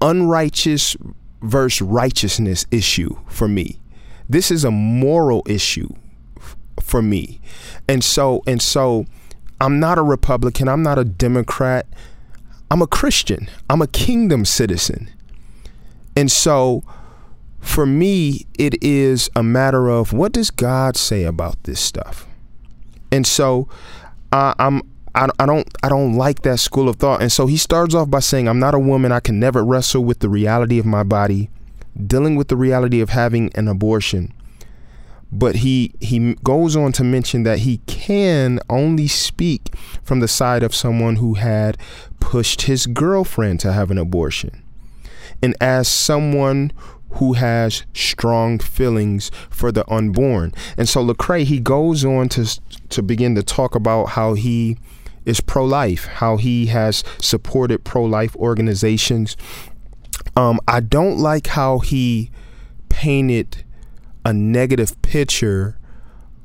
[0.01, 0.97] unrighteous
[1.41, 3.79] versus righteousness issue for me.
[4.27, 5.89] This is a moral issue
[6.81, 7.39] for me.
[7.87, 9.05] And so and so
[9.59, 10.67] I'm not a Republican.
[10.67, 11.87] I'm not a Democrat.
[12.69, 13.49] I'm a Christian.
[13.69, 15.09] I'm a kingdom citizen.
[16.15, 16.83] And so
[17.59, 22.27] for me, it is a matter of what does God say about this stuff?
[23.11, 23.67] And so
[24.31, 24.81] uh, I'm
[25.15, 27.21] I, I don't I don't like that school of thought.
[27.21, 29.11] And so he starts off by saying, I'm not a woman.
[29.11, 31.49] I can never wrestle with the reality of my body,
[32.05, 34.33] dealing with the reality of having an abortion
[35.31, 40.63] but he he goes on to mention that he can only speak from the side
[40.63, 41.77] of someone who had
[42.19, 44.63] pushed his girlfriend to have an abortion.
[45.41, 46.71] And as someone
[47.11, 50.53] who has strong feelings for the unborn.
[50.77, 52.59] And so Lecrae he goes on to
[52.89, 54.77] to begin to talk about how he
[55.25, 59.35] is pro-life how he has supported pro-life organizations.
[60.35, 62.31] Um, I don't like how he
[62.89, 63.63] painted
[64.27, 65.77] a negative picture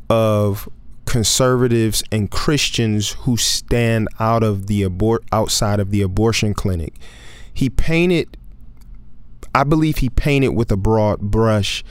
[0.08, 0.68] of
[1.04, 6.94] conservatives and Christians who stand out of the abort outside of the abortion clinic.
[7.52, 8.36] He painted
[9.52, 11.82] I believe he painted with a broad brush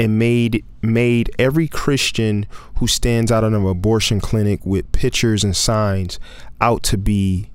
[0.00, 2.46] and made made every Christian
[2.78, 6.18] who stands out of an abortion clinic with pictures and signs
[6.60, 7.50] out to be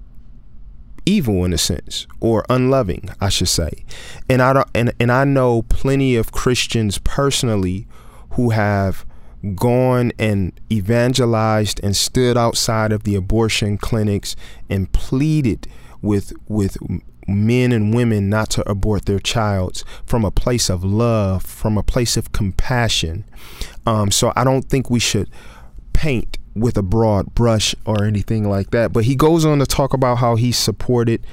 [1.06, 3.86] evil in a sense or unloving I should say.
[4.30, 7.88] And I don't and, and I know plenty of Christians personally
[8.32, 9.06] who have
[9.56, 14.36] gone and evangelized and stood outside of the abortion clinics
[14.70, 15.68] and pleaded
[16.02, 16.78] with with
[17.28, 21.84] men and women not to abort their childs from a place of love from a
[21.84, 23.24] place of compassion.
[23.86, 25.30] Um, so I don't think we should
[25.94, 28.92] paint with a broad brush or anything like that.
[28.94, 31.26] But he goes on to talk about how he supported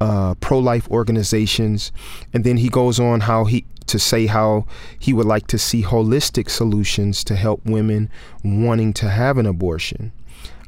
[0.00, 1.92] uh, pro-life organizations,
[2.32, 4.66] and then he goes on how he to say how
[4.98, 8.10] he would like to see holistic solutions to help women
[8.42, 10.10] wanting to have an abortion.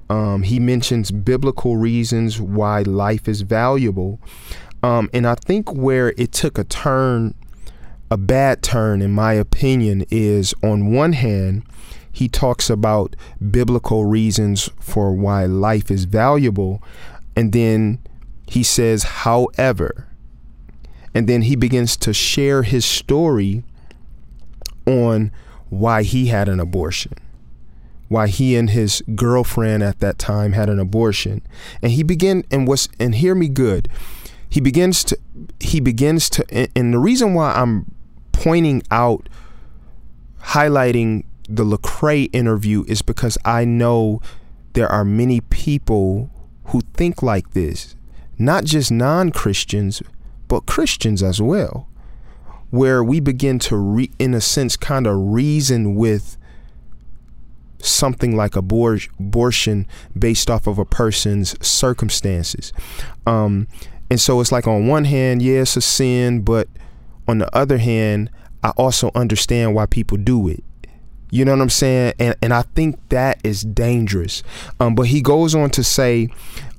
[0.08, 4.20] Um, he mentions biblical reasons why life is valuable,
[4.82, 7.34] um, and I think where it took a turn,
[8.10, 11.64] a bad turn, in my opinion, is on one hand
[12.18, 13.14] he talks about
[13.48, 16.82] biblical reasons for why life is valuable.
[17.36, 18.00] And then
[18.48, 20.08] he says, however,
[21.14, 23.62] and then he begins to share his story
[24.84, 25.30] on
[25.68, 27.12] why he had an abortion
[28.08, 31.42] why he and his girlfriend at that time had an abortion
[31.82, 33.86] and he began and was and hear me good
[34.48, 35.18] he begins to
[35.60, 37.84] he begins to and, and the reason why i'm
[38.32, 39.28] pointing out
[40.40, 44.20] highlighting the Lecrae interview is because I know
[44.74, 46.30] there are many people
[46.66, 47.96] who think like this,
[48.38, 50.02] not just non-Christians,
[50.46, 51.88] but Christians as well,
[52.70, 56.36] where we begin to, re- in a sense, kind of reason with
[57.78, 59.86] something like abor- abortion
[60.18, 62.72] based off of a person's circumstances.
[63.26, 63.68] Um,
[64.10, 66.68] and so it's like on one hand, yeah, it's a sin, but
[67.26, 68.30] on the other hand,
[68.62, 70.64] I also understand why people do it.
[71.30, 72.14] You know what I'm saying?
[72.18, 74.42] And and I think that is dangerous.
[74.80, 76.28] Um, but he goes on to say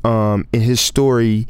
[0.04, 1.48] um, in his story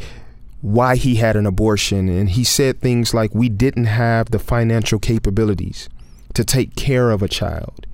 [0.62, 5.00] why he had an abortion, and he said things like, "We didn't have the financial
[5.00, 5.88] capabilities
[6.34, 7.86] to take care of a child."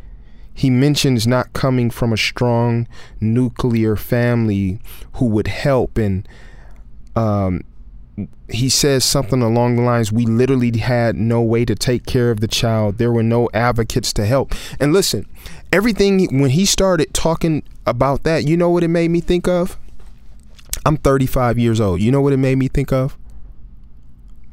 [0.53, 2.87] He mentions not coming from a strong
[3.19, 4.79] nuclear family
[5.13, 6.27] who would help, and
[7.15, 7.61] um,
[8.47, 12.39] he says something along the lines we literally had no way to take care of
[12.39, 12.97] the child.
[12.97, 14.53] There were no advocates to help.
[14.79, 15.25] And listen
[15.71, 19.77] everything when he started talking about that you know what it made me think of?
[20.85, 21.99] I'm 35 years old.
[22.01, 23.17] You know what it made me think of?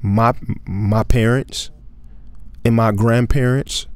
[0.01, 0.35] My
[0.67, 1.71] my parents
[2.65, 3.87] and my grandparents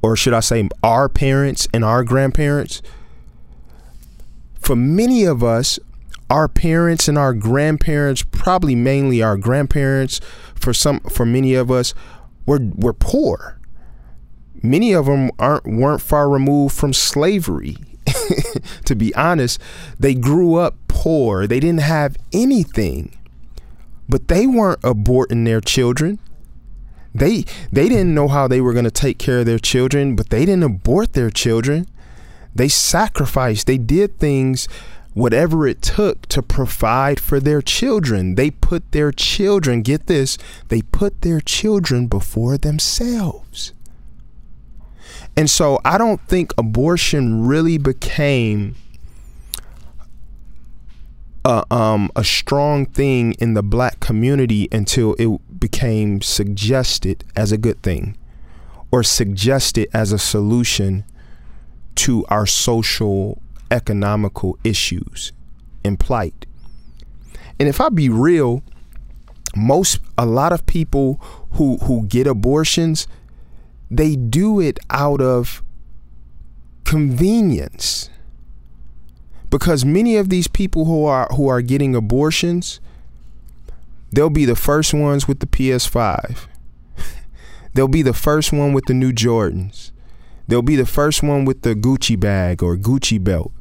[0.00, 2.82] or should i say our parents and our grandparents.
[4.58, 5.78] For many of us
[6.32, 10.18] our parents and our grandparents, probably mainly our grandparents,
[10.54, 11.92] for some for many of us,
[12.46, 13.60] were were poor.
[14.62, 17.76] Many of them aren't weren't far removed from slavery.
[18.86, 19.60] to be honest,
[20.00, 21.46] they grew up poor.
[21.46, 23.16] They didn't have anything.
[24.08, 26.18] But they weren't aborting their children.
[27.14, 30.30] They they didn't know how they were going to take care of their children, but
[30.30, 31.86] they didn't abort their children.
[32.54, 33.66] They sacrificed.
[33.66, 34.66] They did things
[35.14, 38.34] whatever it took to provide for their children.
[38.34, 40.38] They put their children, get this,
[40.68, 43.72] they put their children before themselves.
[45.36, 48.76] And so I don't think abortion really became
[51.44, 57.58] a, um, a strong thing in the black community until it became suggested as a
[57.58, 58.16] good thing
[58.90, 61.04] or suggested as a solution
[61.94, 63.42] to our social
[63.72, 65.32] economical issues
[65.82, 66.46] and plight.
[67.58, 68.62] And if I be real,
[69.56, 71.14] most a lot of people
[71.52, 73.08] who who get abortions,
[73.90, 75.62] they do it out of
[76.84, 78.10] convenience.
[79.50, 82.80] Because many of these people who are who are getting abortions,
[84.12, 86.46] they'll be the first ones with the PS5.
[87.74, 89.92] they'll be the first one with the new Jordans.
[90.48, 93.52] They'll be the first one with the Gucci bag or Gucci belt.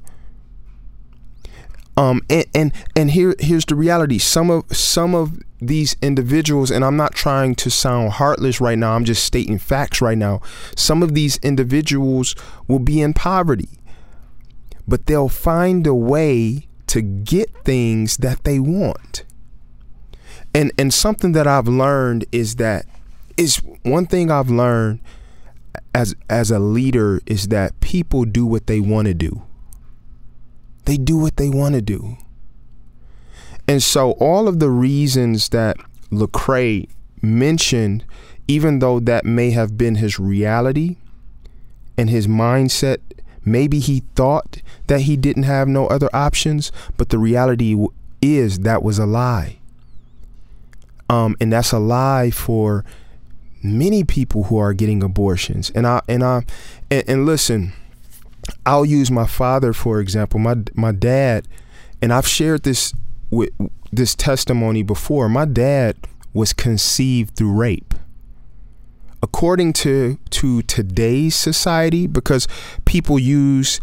[2.01, 4.17] Um, and, and and here here's the reality.
[4.17, 8.93] Some of some of these individuals, and I'm not trying to sound heartless right now.
[8.93, 10.41] I'm just stating facts right now.
[10.75, 12.35] Some of these individuals
[12.67, 13.69] will be in poverty,
[14.87, 19.23] but they'll find a way to get things that they want.
[20.55, 22.87] And and something that I've learned is that
[23.37, 25.01] is one thing I've learned
[25.93, 29.43] as as a leader is that people do what they want to do
[30.91, 32.17] they do what they want to do.
[33.65, 35.77] And so all of the reasons that
[36.11, 36.89] Lecrae
[37.21, 38.03] mentioned,
[38.49, 40.97] even though that may have been his reality
[41.97, 42.97] and his mindset,
[43.45, 47.77] maybe he thought that he didn't have no other options, but the reality
[48.21, 49.59] is that was a lie.
[51.09, 52.83] Um, and that's a lie for
[53.63, 55.69] many people who are getting abortions.
[55.69, 56.43] And I and I
[56.89, 57.71] and, and listen,
[58.65, 60.39] I'll use my father for example.
[60.39, 61.47] My my dad,
[62.01, 62.93] and I've shared this
[63.29, 63.49] with
[63.91, 65.29] this testimony before.
[65.29, 65.97] My dad
[66.33, 67.93] was conceived through rape.
[69.23, 72.47] According to to today's society, because
[72.85, 73.79] people use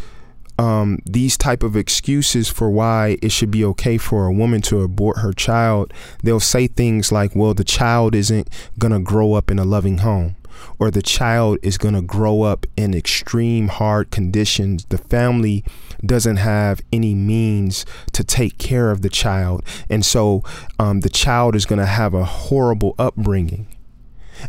[0.58, 4.82] um, these type of excuses for why it should be okay for a woman to
[4.82, 5.92] abort her child,
[6.24, 8.48] they'll say things like, "Well, the child isn't
[8.78, 10.34] gonna grow up in a loving home."
[10.78, 14.84] Or the child is going to grow up in extreme hard conditions.
[14.86, 15.64] The family
[16.04, 19.64] doesn't have any means to take care of the child.
[19.90, 20.42] And so
[20.78, 23.66] um, the child is going to have a horrible upbringing.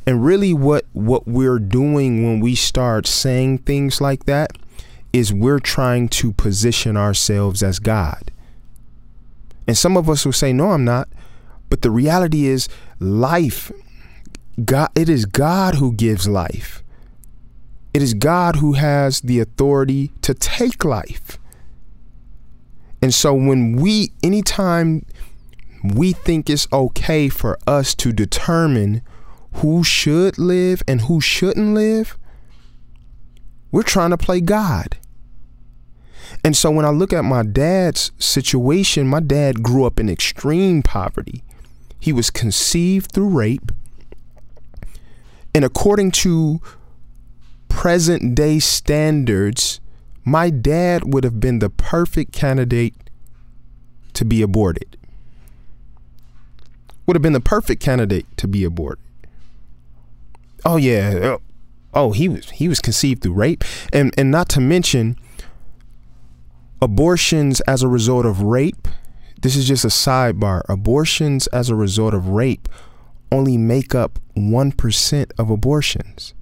[0.06, 4.52] And really, what, what we're doing when we start saying things like that
[5.12, 8.32] is we're trying to position ourselves as God.
[9.68, 11.10] And some of us will say, No, I'm not.
[11.70, 12.68] But the reality is,
[13.00, 13.72] life
[14.66, 16.84] God it is God who gives life.
[17.94, 21.40] It is God who has the authority to take life.
[23.02, 25.06] And so when we anytime
[25.84, 29.02] we think it's okay for us to determine
[29.54, 32.18] who should live and who shouldn't live,
[33.72, 34.98] we're trying to play God.
[36.44, 40.82] And so when I look at my dad's situation, my dad grew up in extreme
[40.82, 41.44] poverty.
[42.00, 43.72] He was conceived through rape.
[45.54, 46.62] And according to
[47.68, 49.80] present day standards,
[50.24, 52.94] my dad would have been the perfect candidate
[54.14, 54.98] to be aborted.
[57.06, 59.04] Would have been the perfect candidate to be aborted.
[60.66, 61.38] Oh yeah.
[61.94, 63.64] Oh, he was he was conceived through rape.
[63.92, 65.16] And and not to mention
[66.82, 68.88] abortions as a result of rape.
[69.42, 70.62] This is just a sidebar.
[70.70, 72.68] Abortions as a result of rape
[73.32, 76.34] only make up 1% of abortions.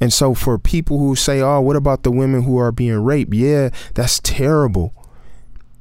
[0.00, 3.32] And so for people who say, "Oh, what about the women who are being raped?"
[3.34, 4.92] Yeah, that's terrible.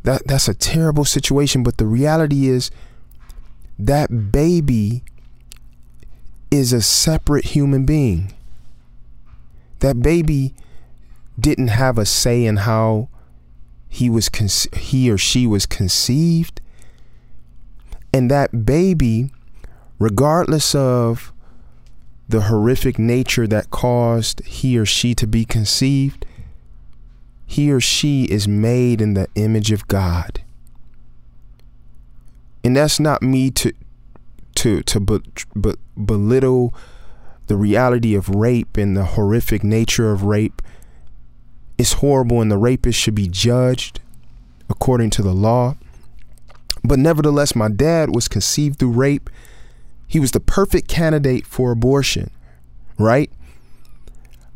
[0.03, 2.69] That that's a terrible situation, but the reality is
[3.79, 5.03] that baby
[6.51, 8.33] is a separate human being.
[9.79, 10.53] That baby
[11.39, 13.09] didn't have a say in how
[13.89, 16.60] he was con- he or she was conceived.
[18.13, 19.31] And that baby,
[19.99, 21.31] regardless of
[22.27, 26.25] the horrific nature that caused he or she to be conceived,
[27.45, 30.41] he or she is made in the image of God.
[32.63, 33.73] And that's not me to
[34.55, 35.23] to to but,
[35.55, 36.73] but belittle
[37.47, 40.61] the reality of rape and the horrific nature of rape.
[41.77, 43.99] It's horrible and the rapist should be judged
[44.69, 45.75] according to the law.
[46.83, 49.29] But nevertheless, my dad was conceived through rape.
[50.07, 52.31] He was the perfect candidate for abortion,
[52.97, 53.31] right?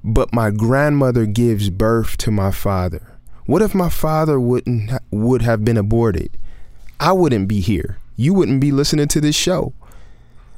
[0.06, 3.18] but my grandmother gives birth to my father.
[3.48, 6.38] What if my father wouldn't would have been aborted?
[7.00, 7.98] I wouldn't be here.
[8.16, 9.74] You wouldn't be listening to this show.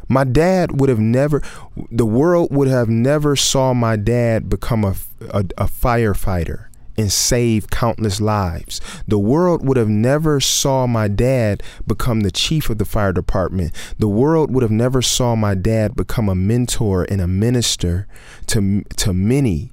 [0.10, 1.42] My dad would have never
[1.90, 4.96] the world would have never saw my dad become a,
[5.30, 6.66] a, a firefighter
[6.98, 8.82] and save countless lives.
[9.08, 13.74] The world would have never saw my dad become the chief of the fire department.
[14.00, 18.08] The world would have never saw my dad become a mentor and a minister
[18.48, 19.72] to to many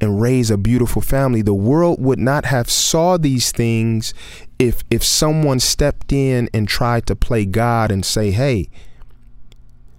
[0.00, 1.42] and raise a beautiful family.
[1.42, 4.14] The world would not have saw these things
[4.58, 8.68] if if someone stepped in and tried to play God and say, "Hey,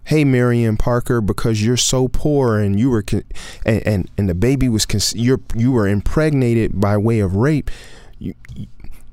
[0.07, 3.25] hey Marion Parker because you're so poor and you were con-
[3.65, 7.69] and, and and the baby was con- you're you were impregnated by way of rape
[8.17, 8.33] you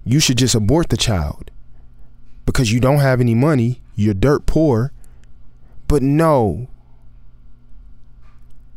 [0.05, 1.51] you should just abort the child.
[2.47, 4.93] Because you don't have any money you're dirt poor.
[5.89, 6.69] But no.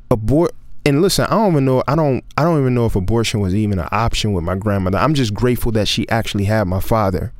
[0.09, 0.55] Abort
[0.85, 3.53] and listen i don't even know i don't i don't even know if abortion was
[3.53, 4.97] even an option with my grandmother.
[4.97, 7.31] I'm just grateful that she actually had my father.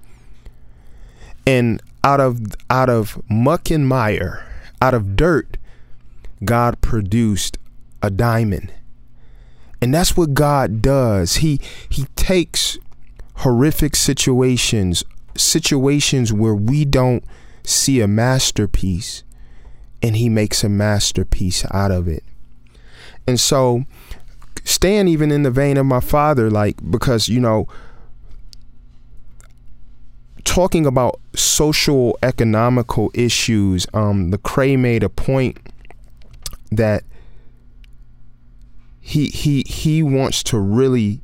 [1.47, 4.47] And out of out of muck and mire
[4.82, 5.57] out of dirt,
[6.43, 7.57] God produced
[8.01, 8.71] a diamond.
[9.82, 11.38] And that's what God does.
[11.38, 11.59] He
[11.89, 12.78] he takes
[13.36, 15.03] horrific situations,
[15.36, 17.23] situations where we don't
[17.63, 19.23] see a masterpiece,
[20.01, 22.23] and he makes a masterpiece out of it.
[23.28, 23.84] And so
[24.63, 27.67] staying even in the vein of my father, like because you know,
[30.48, 35.58] talking about social economical issues, um, Lecrae made a point
[36.72, 37.04] that
[39.02, 41.22] he he he wants to really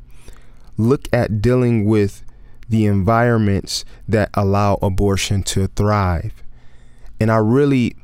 [0.77, 2.23] look at dealing with
[2.67, 6.43] the environments that allow abortion to thrive.
[7.19, 7.95] And I really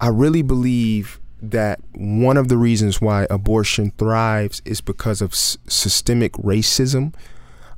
[0.00, 5.56] I really believe that one of the reasons why abortion thrives is because of s-
[5.68, 7.14] systemic racism.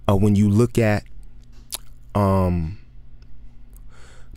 [0.09, 1.03] Uh, when you look at
[2.15, 2.79] um,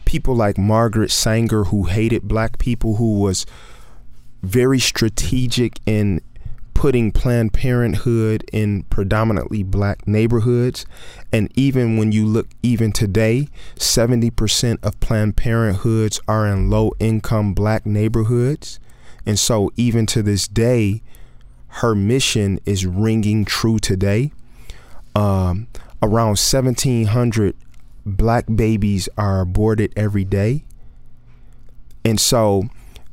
[0.10, 3.45] people like Margaret Sanger, who hated black people, who was
[4.41, 6.20] very strategic in
[6.74, 10.84] putting Planned Parenthood in predominantly black neighborhoods.
[11.32, 17.53] And even when you look, even today, 70% of Planned Parenthoods are in low income
[17.53, 18.80] black neighborhoods.
[19.28, 21.03] And so, even to this day,
[21.68, 24.32] her mission is ringing true today.
[25.16, 25.68] Um,
[26.01, 27.55] around 1,700
[28.05, 30.63] black babies are aborted every day.
[32.05, 32.63] And so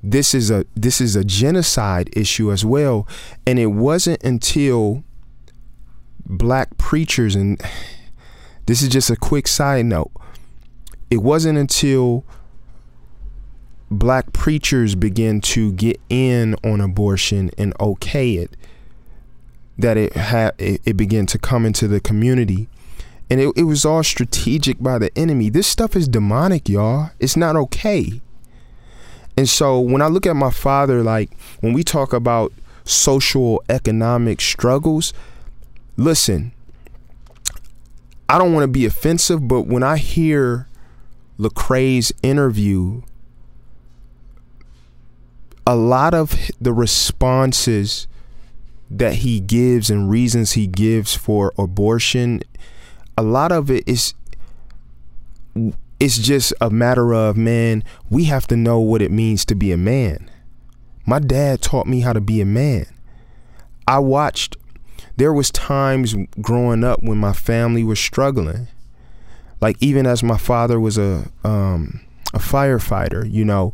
[0.02, 3.06] this is a this is a genocide issue as well.
[3.46, 5.04] And it wasn't until
[6.24, 7.60] black preachers and
[8.66, 10.10] this is just a quick side note.
[11.10, 12.24] It wasn't until
[13.90, 18.56] black preachers began to get in on abortion and okay it
[19.78, 22.68] that it had it, it began to come into the community
[23.28, 25.50] and it, it was all strategic by the enemy.
[25.50, 27.10] This stuff is demonic, y'all.
[27.18, 28.20] It's not okay.
[29.36, 32.52] And so when I look at my father, like when we talk about
[32.84, 35.12] social economic struggles,
[35.96, 36.52] listen,
[38.28, 40.68] I don't want to be offensive, but when I hear
[41.38, 43.02] Lecrae's interview,
[45.66, 48.06] a lot of the responses
[48.90, 52.42] that he gives and reasons he gives for abortion,
[53.16, 54.14] a lot of it is
[55.98, 59.72] it's just a matter of man, we have to know what it means to be
[59.72, 60.30] a man.
[61.06, 62.86] My dad taught me how to be a man.
[63.88, 64.56] I watched
[65.16, 68.68] there was times growing up when my family was struggling.
[69.60, 72.00] Like even as my father was a um,
[72.34, 73.72] a firefighter, you know,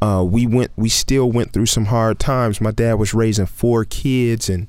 [0.00, 2.60] uh, we went we still went through some hard times.
[2.60, 4.68] My dad was raising four kids and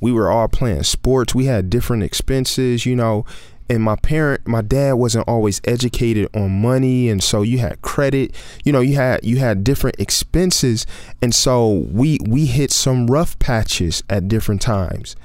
[0.00, 1.34] we were all playing sports.
[1.34, 3.24] We had different expenses, you know,
[3.68, 8.34] and my parent my dad wasn't always educated on money and so you had credit
[8.64, 10.86] you know you had you had different expenses
[11.20, 15.16] and so we we hit some rough patches at different times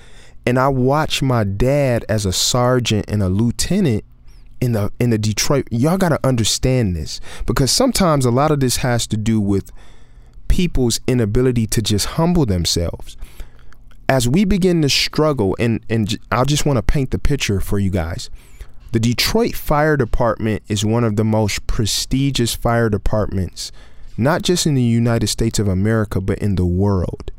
[0.46, 4.04] and i watched my dad as a sergeant and a lieutenant
[4.60, 8.60] in the in the detroit y'all got to understand this because sometimes a lot of
[8.60, 9.72] this has to do with
[10.48, 13.18] people's inability to just humble themselves
[14.14, 17.80] as we begin to struggle, and and I just want to paint the picture for
[17.80, 18.30] you guys.
[18.92, 23.72] The Detroit Fire Department is one of the most prestigious fire departments,
[24.16, 27.32] not just in the United States of America, but in the world,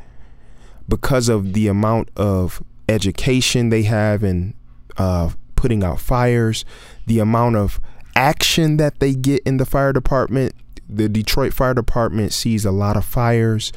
[0.89, 4.55] because of the amount of education they have in
[4.97, 6.64] uh, putting out fires,
[7.07, 7.81] the amount of
[8.16, 10.53] action that they get in the fire department.
[10.89, 13.72] The Detroit Fire Department sees a lot of fires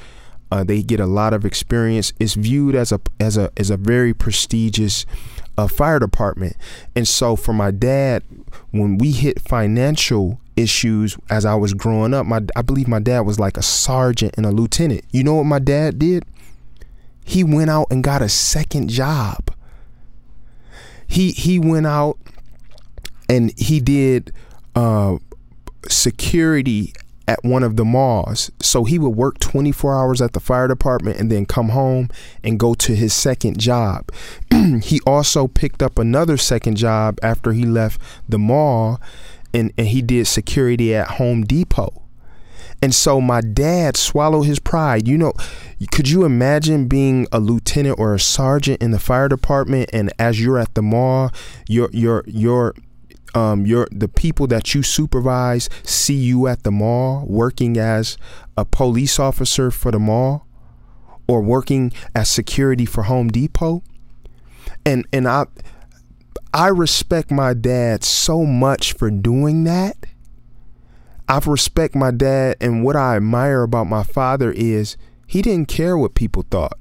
[0.52, 2.14] uh, they get a lot of experience.
[2.20, 5.06] It's viewed as a as a as a very prestigious
[5.58, 6.56] uh, fire department.
[6.96, 8.24] And so for my dad,
[8.72, 13.22] when we hit financial issues as I was growing up, my I believe my dad
[13.22, 15.04] was like a sergeant and a lieutenant.
[15.12, 16.24] You know what my dad did?
[17.26, 19.54] He went out and got a second job.
[21.08, 22.18] He he went out
[23.30, 24.32] and he did
[24.76, 25.18] uh,
[25.90, 26.94] security
[27.28, 28.52] at one of the malls.
[28.62, 32.10] So he would work 24 hours at the fire department and then come home
[32.44, 34.10] and go to his second job.
[34.82, 39.02] he also picked up another second job after he left the mall
[39.54, 42.04] and, and he did security at Home Depot.
[42.82, 45.08] And so my dad swallowed his pride.
[45.08, 45.34] You know,
[45.92, 50.40] could you imagine being a lieutenant or a sergeant in the fire department and as
[50.40, 51.32] you're at the mall,
[51.68, 52.76] your your your
[53.36, 58.18] um, your the people that you supervise see you at the mall working as
[58.58, 60.48] a police officer for the mall
[61.28, 63.84] or working as security for Home Depot.
[64.86, 65.46] And and I
[66.54, 69.98] I respect my dad so much for doing that.
[71.30, 74.96] I respect my dad and what I admire about my father is
[75.28, 76.80] he didn't care what people thought.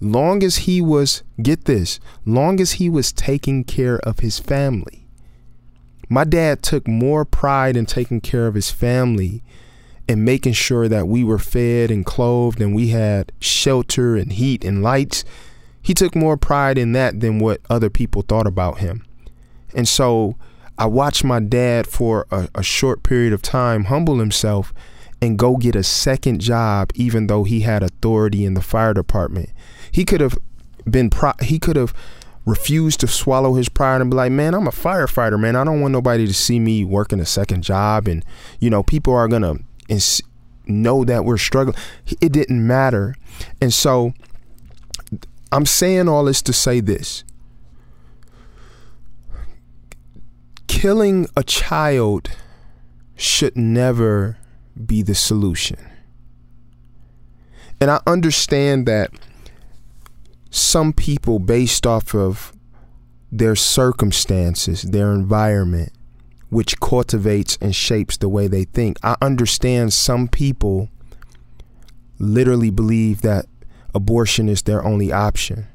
[0.00, 5.05] Long as he was get this long as he was taking care of his family
[6.08, 9.42] my dad took more pride in taking care of his family
[10.08, 14.64] and making sure that we were fed and clothed and we had shelter and heat
[14.64, 15.24] and lights.
[15.82, 19.04] He took more pride in that than what other people thought about him.
[19.74, 20.36] And so
[20.78, 24.72] I watched my dad for a, a short period of time humble himself
[25.20, 29.50] and go get a second job, even though he had authority in the fire department.
[29.90, 30.36] He could have
[30.88, 31.94] been pro- he could have
[32.46, 35.56] refuse to swallow his pride and be like, man, I'm a firefighter, man.
[35.56, 38.08] I don't want nobody to see me working a second job.
[38.08, 38.24] And,
[38.60, 40.22] you know, people are going to ins-
[40.64, 41.76] know that we're struggling.
[42.20, 43.16] It didn't matter.
[43.60, 44.14] And so
[45.52, 47.24] I'm saying all this to say this
[50.68, 52.30] killing a child
[53.16, 54.36] should never
[54.84, 55.78] be the solution.
[57.80, 59.10] And I understand that
[60.56, 62.52] some people based off of
[63.30, 65.92] their circumstances, their environment,
[66.48, 68.96] which cultivates and shapes the way they think.
[69.02, 70.88] I understand some people
[72.18, 73.46] literally believe that
[73.94, 75.66] abortion is their only option.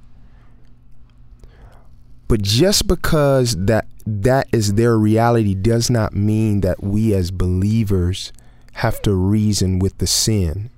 [2.28, 8.34] But just because that that is their reality does not mean that we as believers
[8.74, 10.72] have to reason with the sin.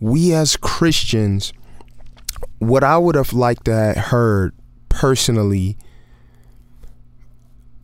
[0.00, 1.52] We as Christians
[2.58, 4.54] what I would have liked to have heard
[4.88, 5.76] personally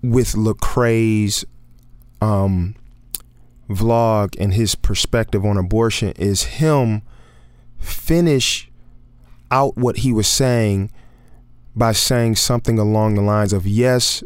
[0.03, 1.45] with Lecrae's
[2.21, 2.75] um,
[3.69, 7.03] vlog and his perspective on abortion is him
[7.79, 8.71] finish
[9.51, 10.91] out what he was saying
[11.77, 14.23] by saying something along the lines of yes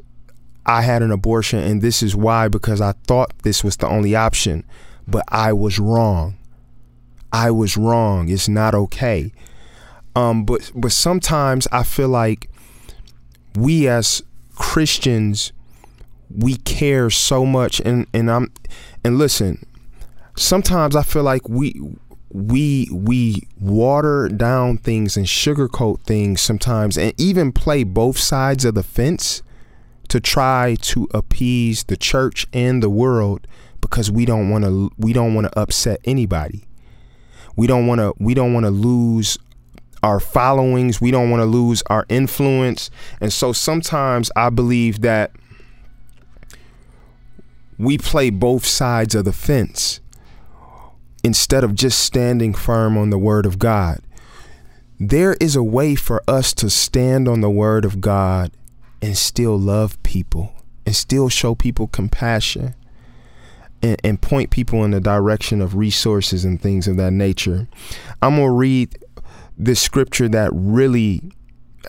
[0.66, 4.14] I had an abortion and this is why because I thought this was the only
[4.14, 4.64] option
[5.06, 6.36] but I was wrong.
[7.32, 8.28] I was wrong.
[8.28, 9.32] It's not okay
[10.18, 12.50] um, but but sometimes I feel like
[13.54, 14.22] we as
[14.56, 15.52] Christians
[16.30, 18.52] we care so much and and I'm
[19.04, 19.64] and listen
[20.36, 21.80] sometimes I feel like we
[22.30, 28.74] we we water down things and sugarcoat things sometimes and even play both sides of
[28.74, 29.42] the fence
[30.08, 33.46] to try to appease the church and the world
[33.80, 36.64] because we don't want to we don't want to upset anybody.
[37.56, 39.38] We don't want to we don't want to lose
[40.02, 42.90] our followings, we don't want to lose our influence.
[43.20, 45.32] And so sometimes I believe that
[47.78, 50.00] we play both sides of the fence
[51.22, 54.00] instead of just standing firm on the word of God.
[55.00, 58.50] There is a way for us to stand on the word of God
[59.00, 60.52] and still love people
[60.84, 62.74] and still show people compassion
[63.82, 67.68] and, and point people in the direction of resources and things of that nature.
[68.22, 68.98] I'm going to read
[69.58, 71.20] this scripture that really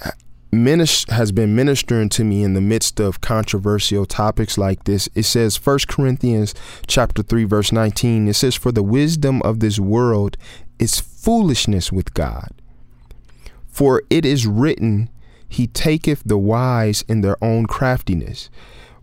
[0.04, 0.12] uh,
[0.52, 5.08] minis- has been ministering to me in the midst of controversial topics like this.
[5.14, 6.56] It says 1 Corinthians
[6.88, 8.28] chapter 3 verse 19.
[8.28, 10.36] It says for the wisdom of this world
[10.80, 12.50] is foolishness with God.
[13.68, 15.10] For it is written,
[15.48, 18.50] he taketh the wise in their own craftiness.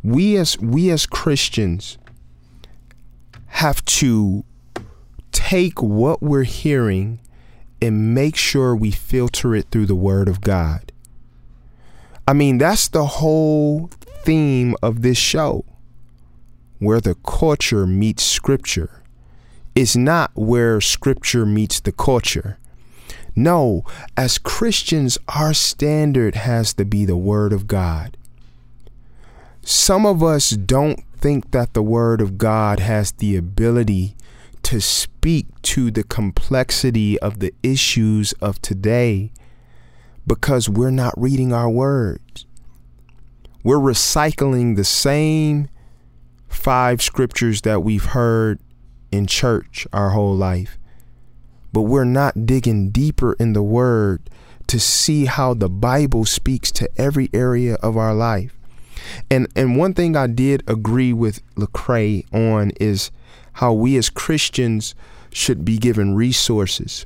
[0.03, 1.99] We as we as Christians
[3.47, 4.45] have to
[5.33, 7.21] take what we're hearing
[7.81, 10.93] and make sure we filter it through the word of God.
[12.27, 13.91] I mean, that's the whole
[14.25, 15.65] theme of this show,
[16.79, 19.03] where the culture meets scripture.
[19.75, 22.59] It's not where scripture meets the culture.
[23.37, 23.85] No,
[24.17, 28.17] as Christians, our standard has to be the Word of God.
[29.63, 34.17] Some of us don't think that the Word of God has the ability
[34.67, 39.31] to speak to the complexity of the issues of today
[40.27, 42.47] because we're not reading our words.
[43.63, 45.69] We're recycling the same
[46.49, 48.59] five scriptures that we've heard
[49.13, 50.79] in church our whole life,
[51.73, 54.29] but we're not digging deeper in the word
[54.67, 58.59] to see how the Bible speaks to every area of our life.
[59.31, 63.13] And and one thing I did agree with Lecrae on is
[63.57, 64.95] how we as Christians
[65.33, 67.05] should be given resources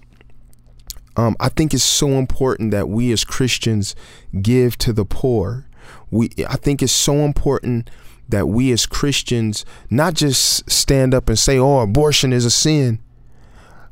[1.16, 3.94] um, I think it's so important that we as Christians
[4.40, 5.66] give to the poor.
[6.10, 7.90] We, I think it's so important
[8.28, 13.00] that we as Christians not just stand up and say, "Oh, abortion is a sin,"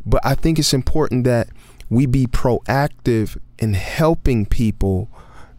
[0.07, 1.49] but I think it's important that
[1.91, 5.11] we be proactive in helping people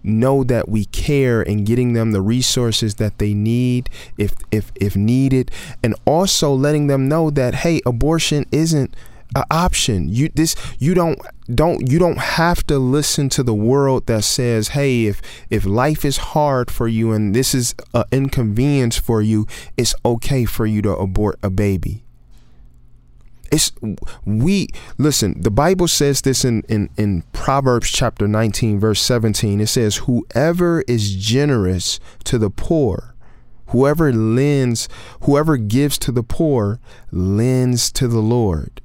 [0.04, 4.95] know that we care and getting them the resources that they need if if if
[4.95, 5.52] needed
[5.84, 8.95] and also letting them know that hey abortion isn't
[9.36, 10.10] an option.
[10.10, 11.20] You this you don't
[11.54, 16.04] don't you don't have to listen to the world that says, "Hey, if if life
[16.04, 19.47] is hard for you and this is an inconvenience for you,
[19.78, 22.04] it's okay for you to abort a baby."
[23.52, 23.72] It's
[24.26, 29.62] we listen, the Bible says this in, in, in Proverbs chapter 19, verse 17.
[29.62, 33.16] It says, Whoever is generous to the poor,
[33.68, 34.88] whoever lends,
[35.22, 36.80] whoever gives to the poor,
[37.12, 38.82] lends to the Lord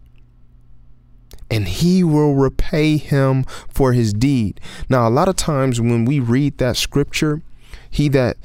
[1.51, 4.61] and he will repay him for his deed.
[4.89, 7.43] Now, a lot of times when we read that scripture,
[7.89, 8.39] he that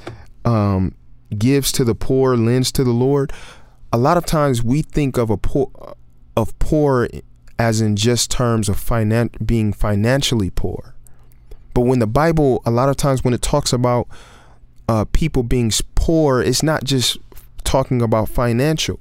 [0.46, 0.94] um,
[1.36, 3.32] gives to the poor lends to the Lord.
[3.92, 5.72] A lot of times we think of a poor
[6.40, 7.08] of poor
[7.58, 10.96] as in just terms of finan- being financially poor.
[11.74, 14.08] But when the Bible, a lot of times when it talks about
[14.88, 17.18] uh, people being poor, it's not just
[17.64, 19.00] talking about financial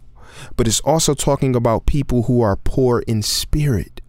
[0.57, 4.01] but it's also talking about people who are poor in spirit,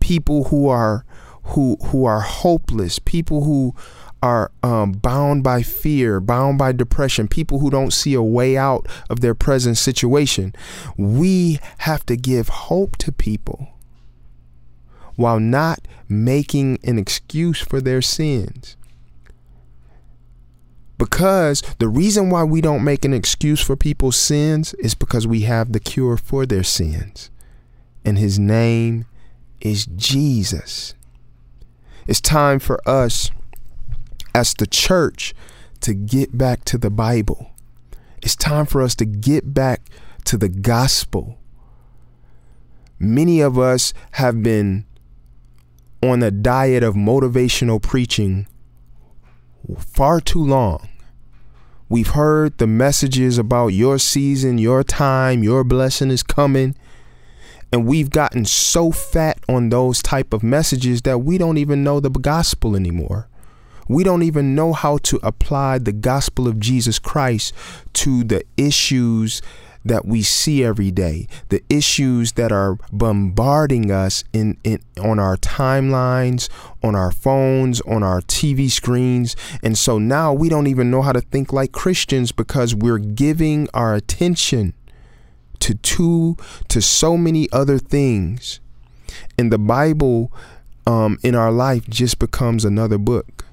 [0.00, 1.04] people who are
[1.44, 3.74] who who are hopeless, people who
[4.22, 8.86] are um, bound by fear, bound by depression, people who don't see a way out
[9.08, 10.54] of their present situation.
[10.96, 13.68] We have to give hope to people
[15.16, 18.76] while not making an excuse for their sins.
[20.96, 25.42] Because the reason why we don't make an excuse for people's sins is because we
[25.42, 27.30] have the cure for their sins.
[28.04, 29.06] And his name
[29.60, 30.94] is Jesus.
[32.08, 33.30] It's time for us
[34.38, 35.34] as the church
[35.80, 37.50] to get back to the Bible.
[38.22, 39.82] It's time for us to get back
[40.26, 41.38] to the gospel.
[43.00, 44.86] Many of us have been
[46.02, 48.46] on a diet of motivational preaching
[49.76, 50.88] far too long.
[51.88, 56.76] We've heard the messages about your season, your time, your blessing is coming.
[57.72, 61.98] And we've gotten so fat on those type of messages that we don't even know
[61.98, 63.28] the gospel anymore.
[63.88, 67.54] We don't even know how to apply the gospel of Jesus Christ
[67.94, 69.40] to the issues
[69.84, 75.36] that we see every day, the issues that are bombarding us in, in on our
[75.36, 76.48] timelines,
[76.82, 79.34] on our phones, on our TV screens.
[79.62, 83.68] And so now we don't even know how to think like Christians because we're giving
[83.72, 84.74] our attention
[85.60, 86.36] to two
[86.68, 88.60] to so many other things.
[89.38, 90.30] And the Bible
[90.86, 93.47] um, in our life just becomes another book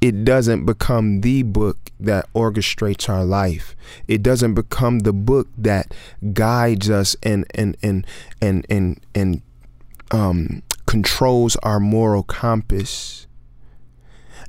[0.00, 3.74] it doesn't become the book that orchestrates our life.
[4.06, 5.94] It doesn't become the book that
[6.32, 8.06] guides us and and and
[8.40, 9.42] and and and
[10.10, 13.26] um, controls our moral compass.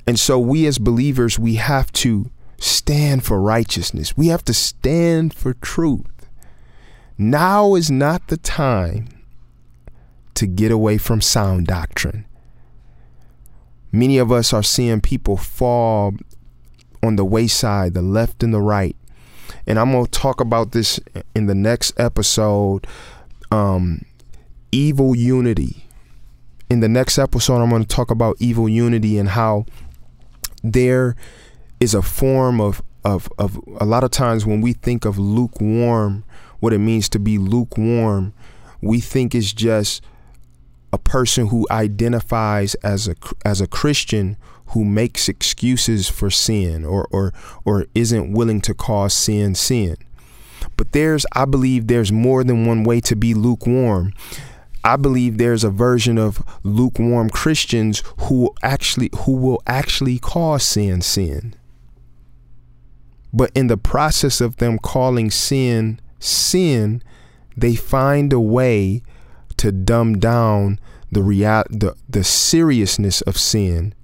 [0.06, 4.16] And so we as believers we have to stand for righteousness.
[4.16, 6.06] We have to stand for truth.
[7.16, 9.08] Now is not the time
[10.34, 12.24] to get away from sound doctrine.
[13.98, 16.14] Many of us are seeing people fall
[17.02, 18.94] on the wayside, the left and the right.
[19.66, 21.00] And I'm going to talk about this
[21.34, 22.86] in the next episode
[23.50, 24.04] um,
[24.70, 25.84] evil unity.
[26.70, 29.66] In the next episode, I'm going to talk about evil unity and how
[30.62, 31.16] there
[31.80, 36.22] is a form of, of, of a lot of times when we think of lukewarm,
[36.60, 38.32] what it means to be lukewarm,
[38.80, 40.04] we think it's just
[40.92, 43.14] a person who identifies as a
[43.44, 44.36] as a Christian
[44.68, 47.32] who makes excuses for sin or or
[47.64, 49.96] or isn't willing to cause sin sin.
[50.76, 54.12] But there's I believe there's more than one way to be lukewarm.
[54.84, 61.02] I believe there's a version of lukewarm Christians who actually who will actually cause sin
[61.02, 61.54] sin.
[63.32, 67.02] But in the process of them calling sin sin,
[67.56, 69.02] they find a way
[69.58, 70.80] to dumb down
[71.10, 73.94] the real the, the seriousness of sin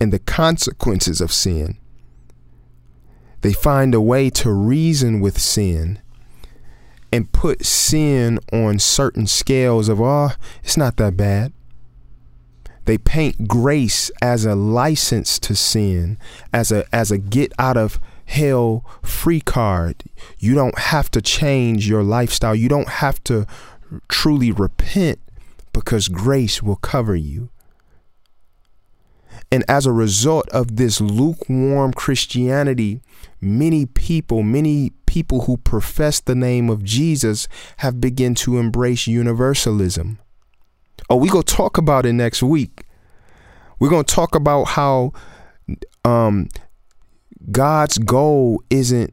[0.00, 1.78] and the consequences of sin.
[3.42, 6.00] They find a way to reason with sin
[7.12, 10.32] and put sin on certain scales of oh,
[10.62, 11.52] it's not that bad.
[12.86, 16.18] They paint grace as a license to sin,
[16.52, 20.02] as a as a get out of hell free card.
[20.38, 22.54] You don't have to change your lifestyle.
[22.54, 23.46] You don't have to
[24.08, 25.18] truly repent
[25.72, 27.50] because grace will cover you.
[29.50, 33.00] And as a result of this lukewarm Christianity,
[33.40, 37.46] many people, many people who profess the name of Jesus
[37.78, 40.18] have begun to embrace universalism.
[41.10, 42.84] Oh, we go talk about it next week.
[43.78, 45.12] We're going to talk about how
[46.04, 46.48] um,
[47.50, 49.12] God's goal isn't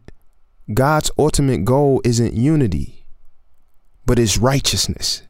[0.74, 3.01] God's ultimate goal isn't unity,
[4.06, 5.24] but it's righteousness.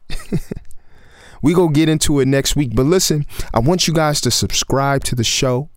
[1.42, 2.74] we go get into it next week.
[2.74, 5.68] But listen, I want you guys to subscribe to the show.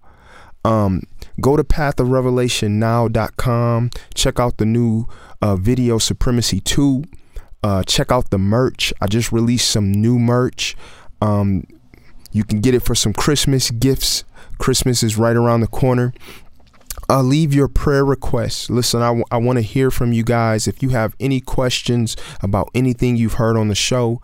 [0.64, 1.04] Um,
[1.42, 3.90] go to pathofrevelationnow.com.
[4.14, 5.08] Check out the new
[5.42, 7.04] uh, Video Supremacy 2.
[7.64, 8.94] Uh, check out the merch.
[9.02, 10.76] I just released some new merch.
[11.22, 11.64] Um,
[12.32, 14.24] you can get it for some Christmas gifts.
[14.58, 16.14] Christmas is right around the corner.
[17.10, 18.70] Uh, leave your prayer requests.
[18.70, 20.68] Listen, I, w- I want to hear from you guys.
[20.68, 24.22] If you have any questions about anything you've heard on the show,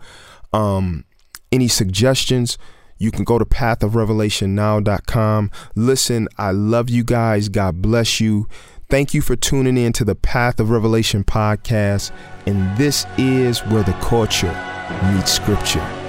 [0.52, 1.04] um,
[1.50, 2.58] any suggestions,
[2.98, 5.50] you can go to pathofrevelationnow.com.
[5.74, 7.48] Listen, I love you guys.
[7.48, 8.48] God bless you.
[8.88, 12.12] Thank you for tuning in to the Path of Revelation podcast.
[12.46, 14.52] And this is where the culture
[15.14, 16.01] meets scripture.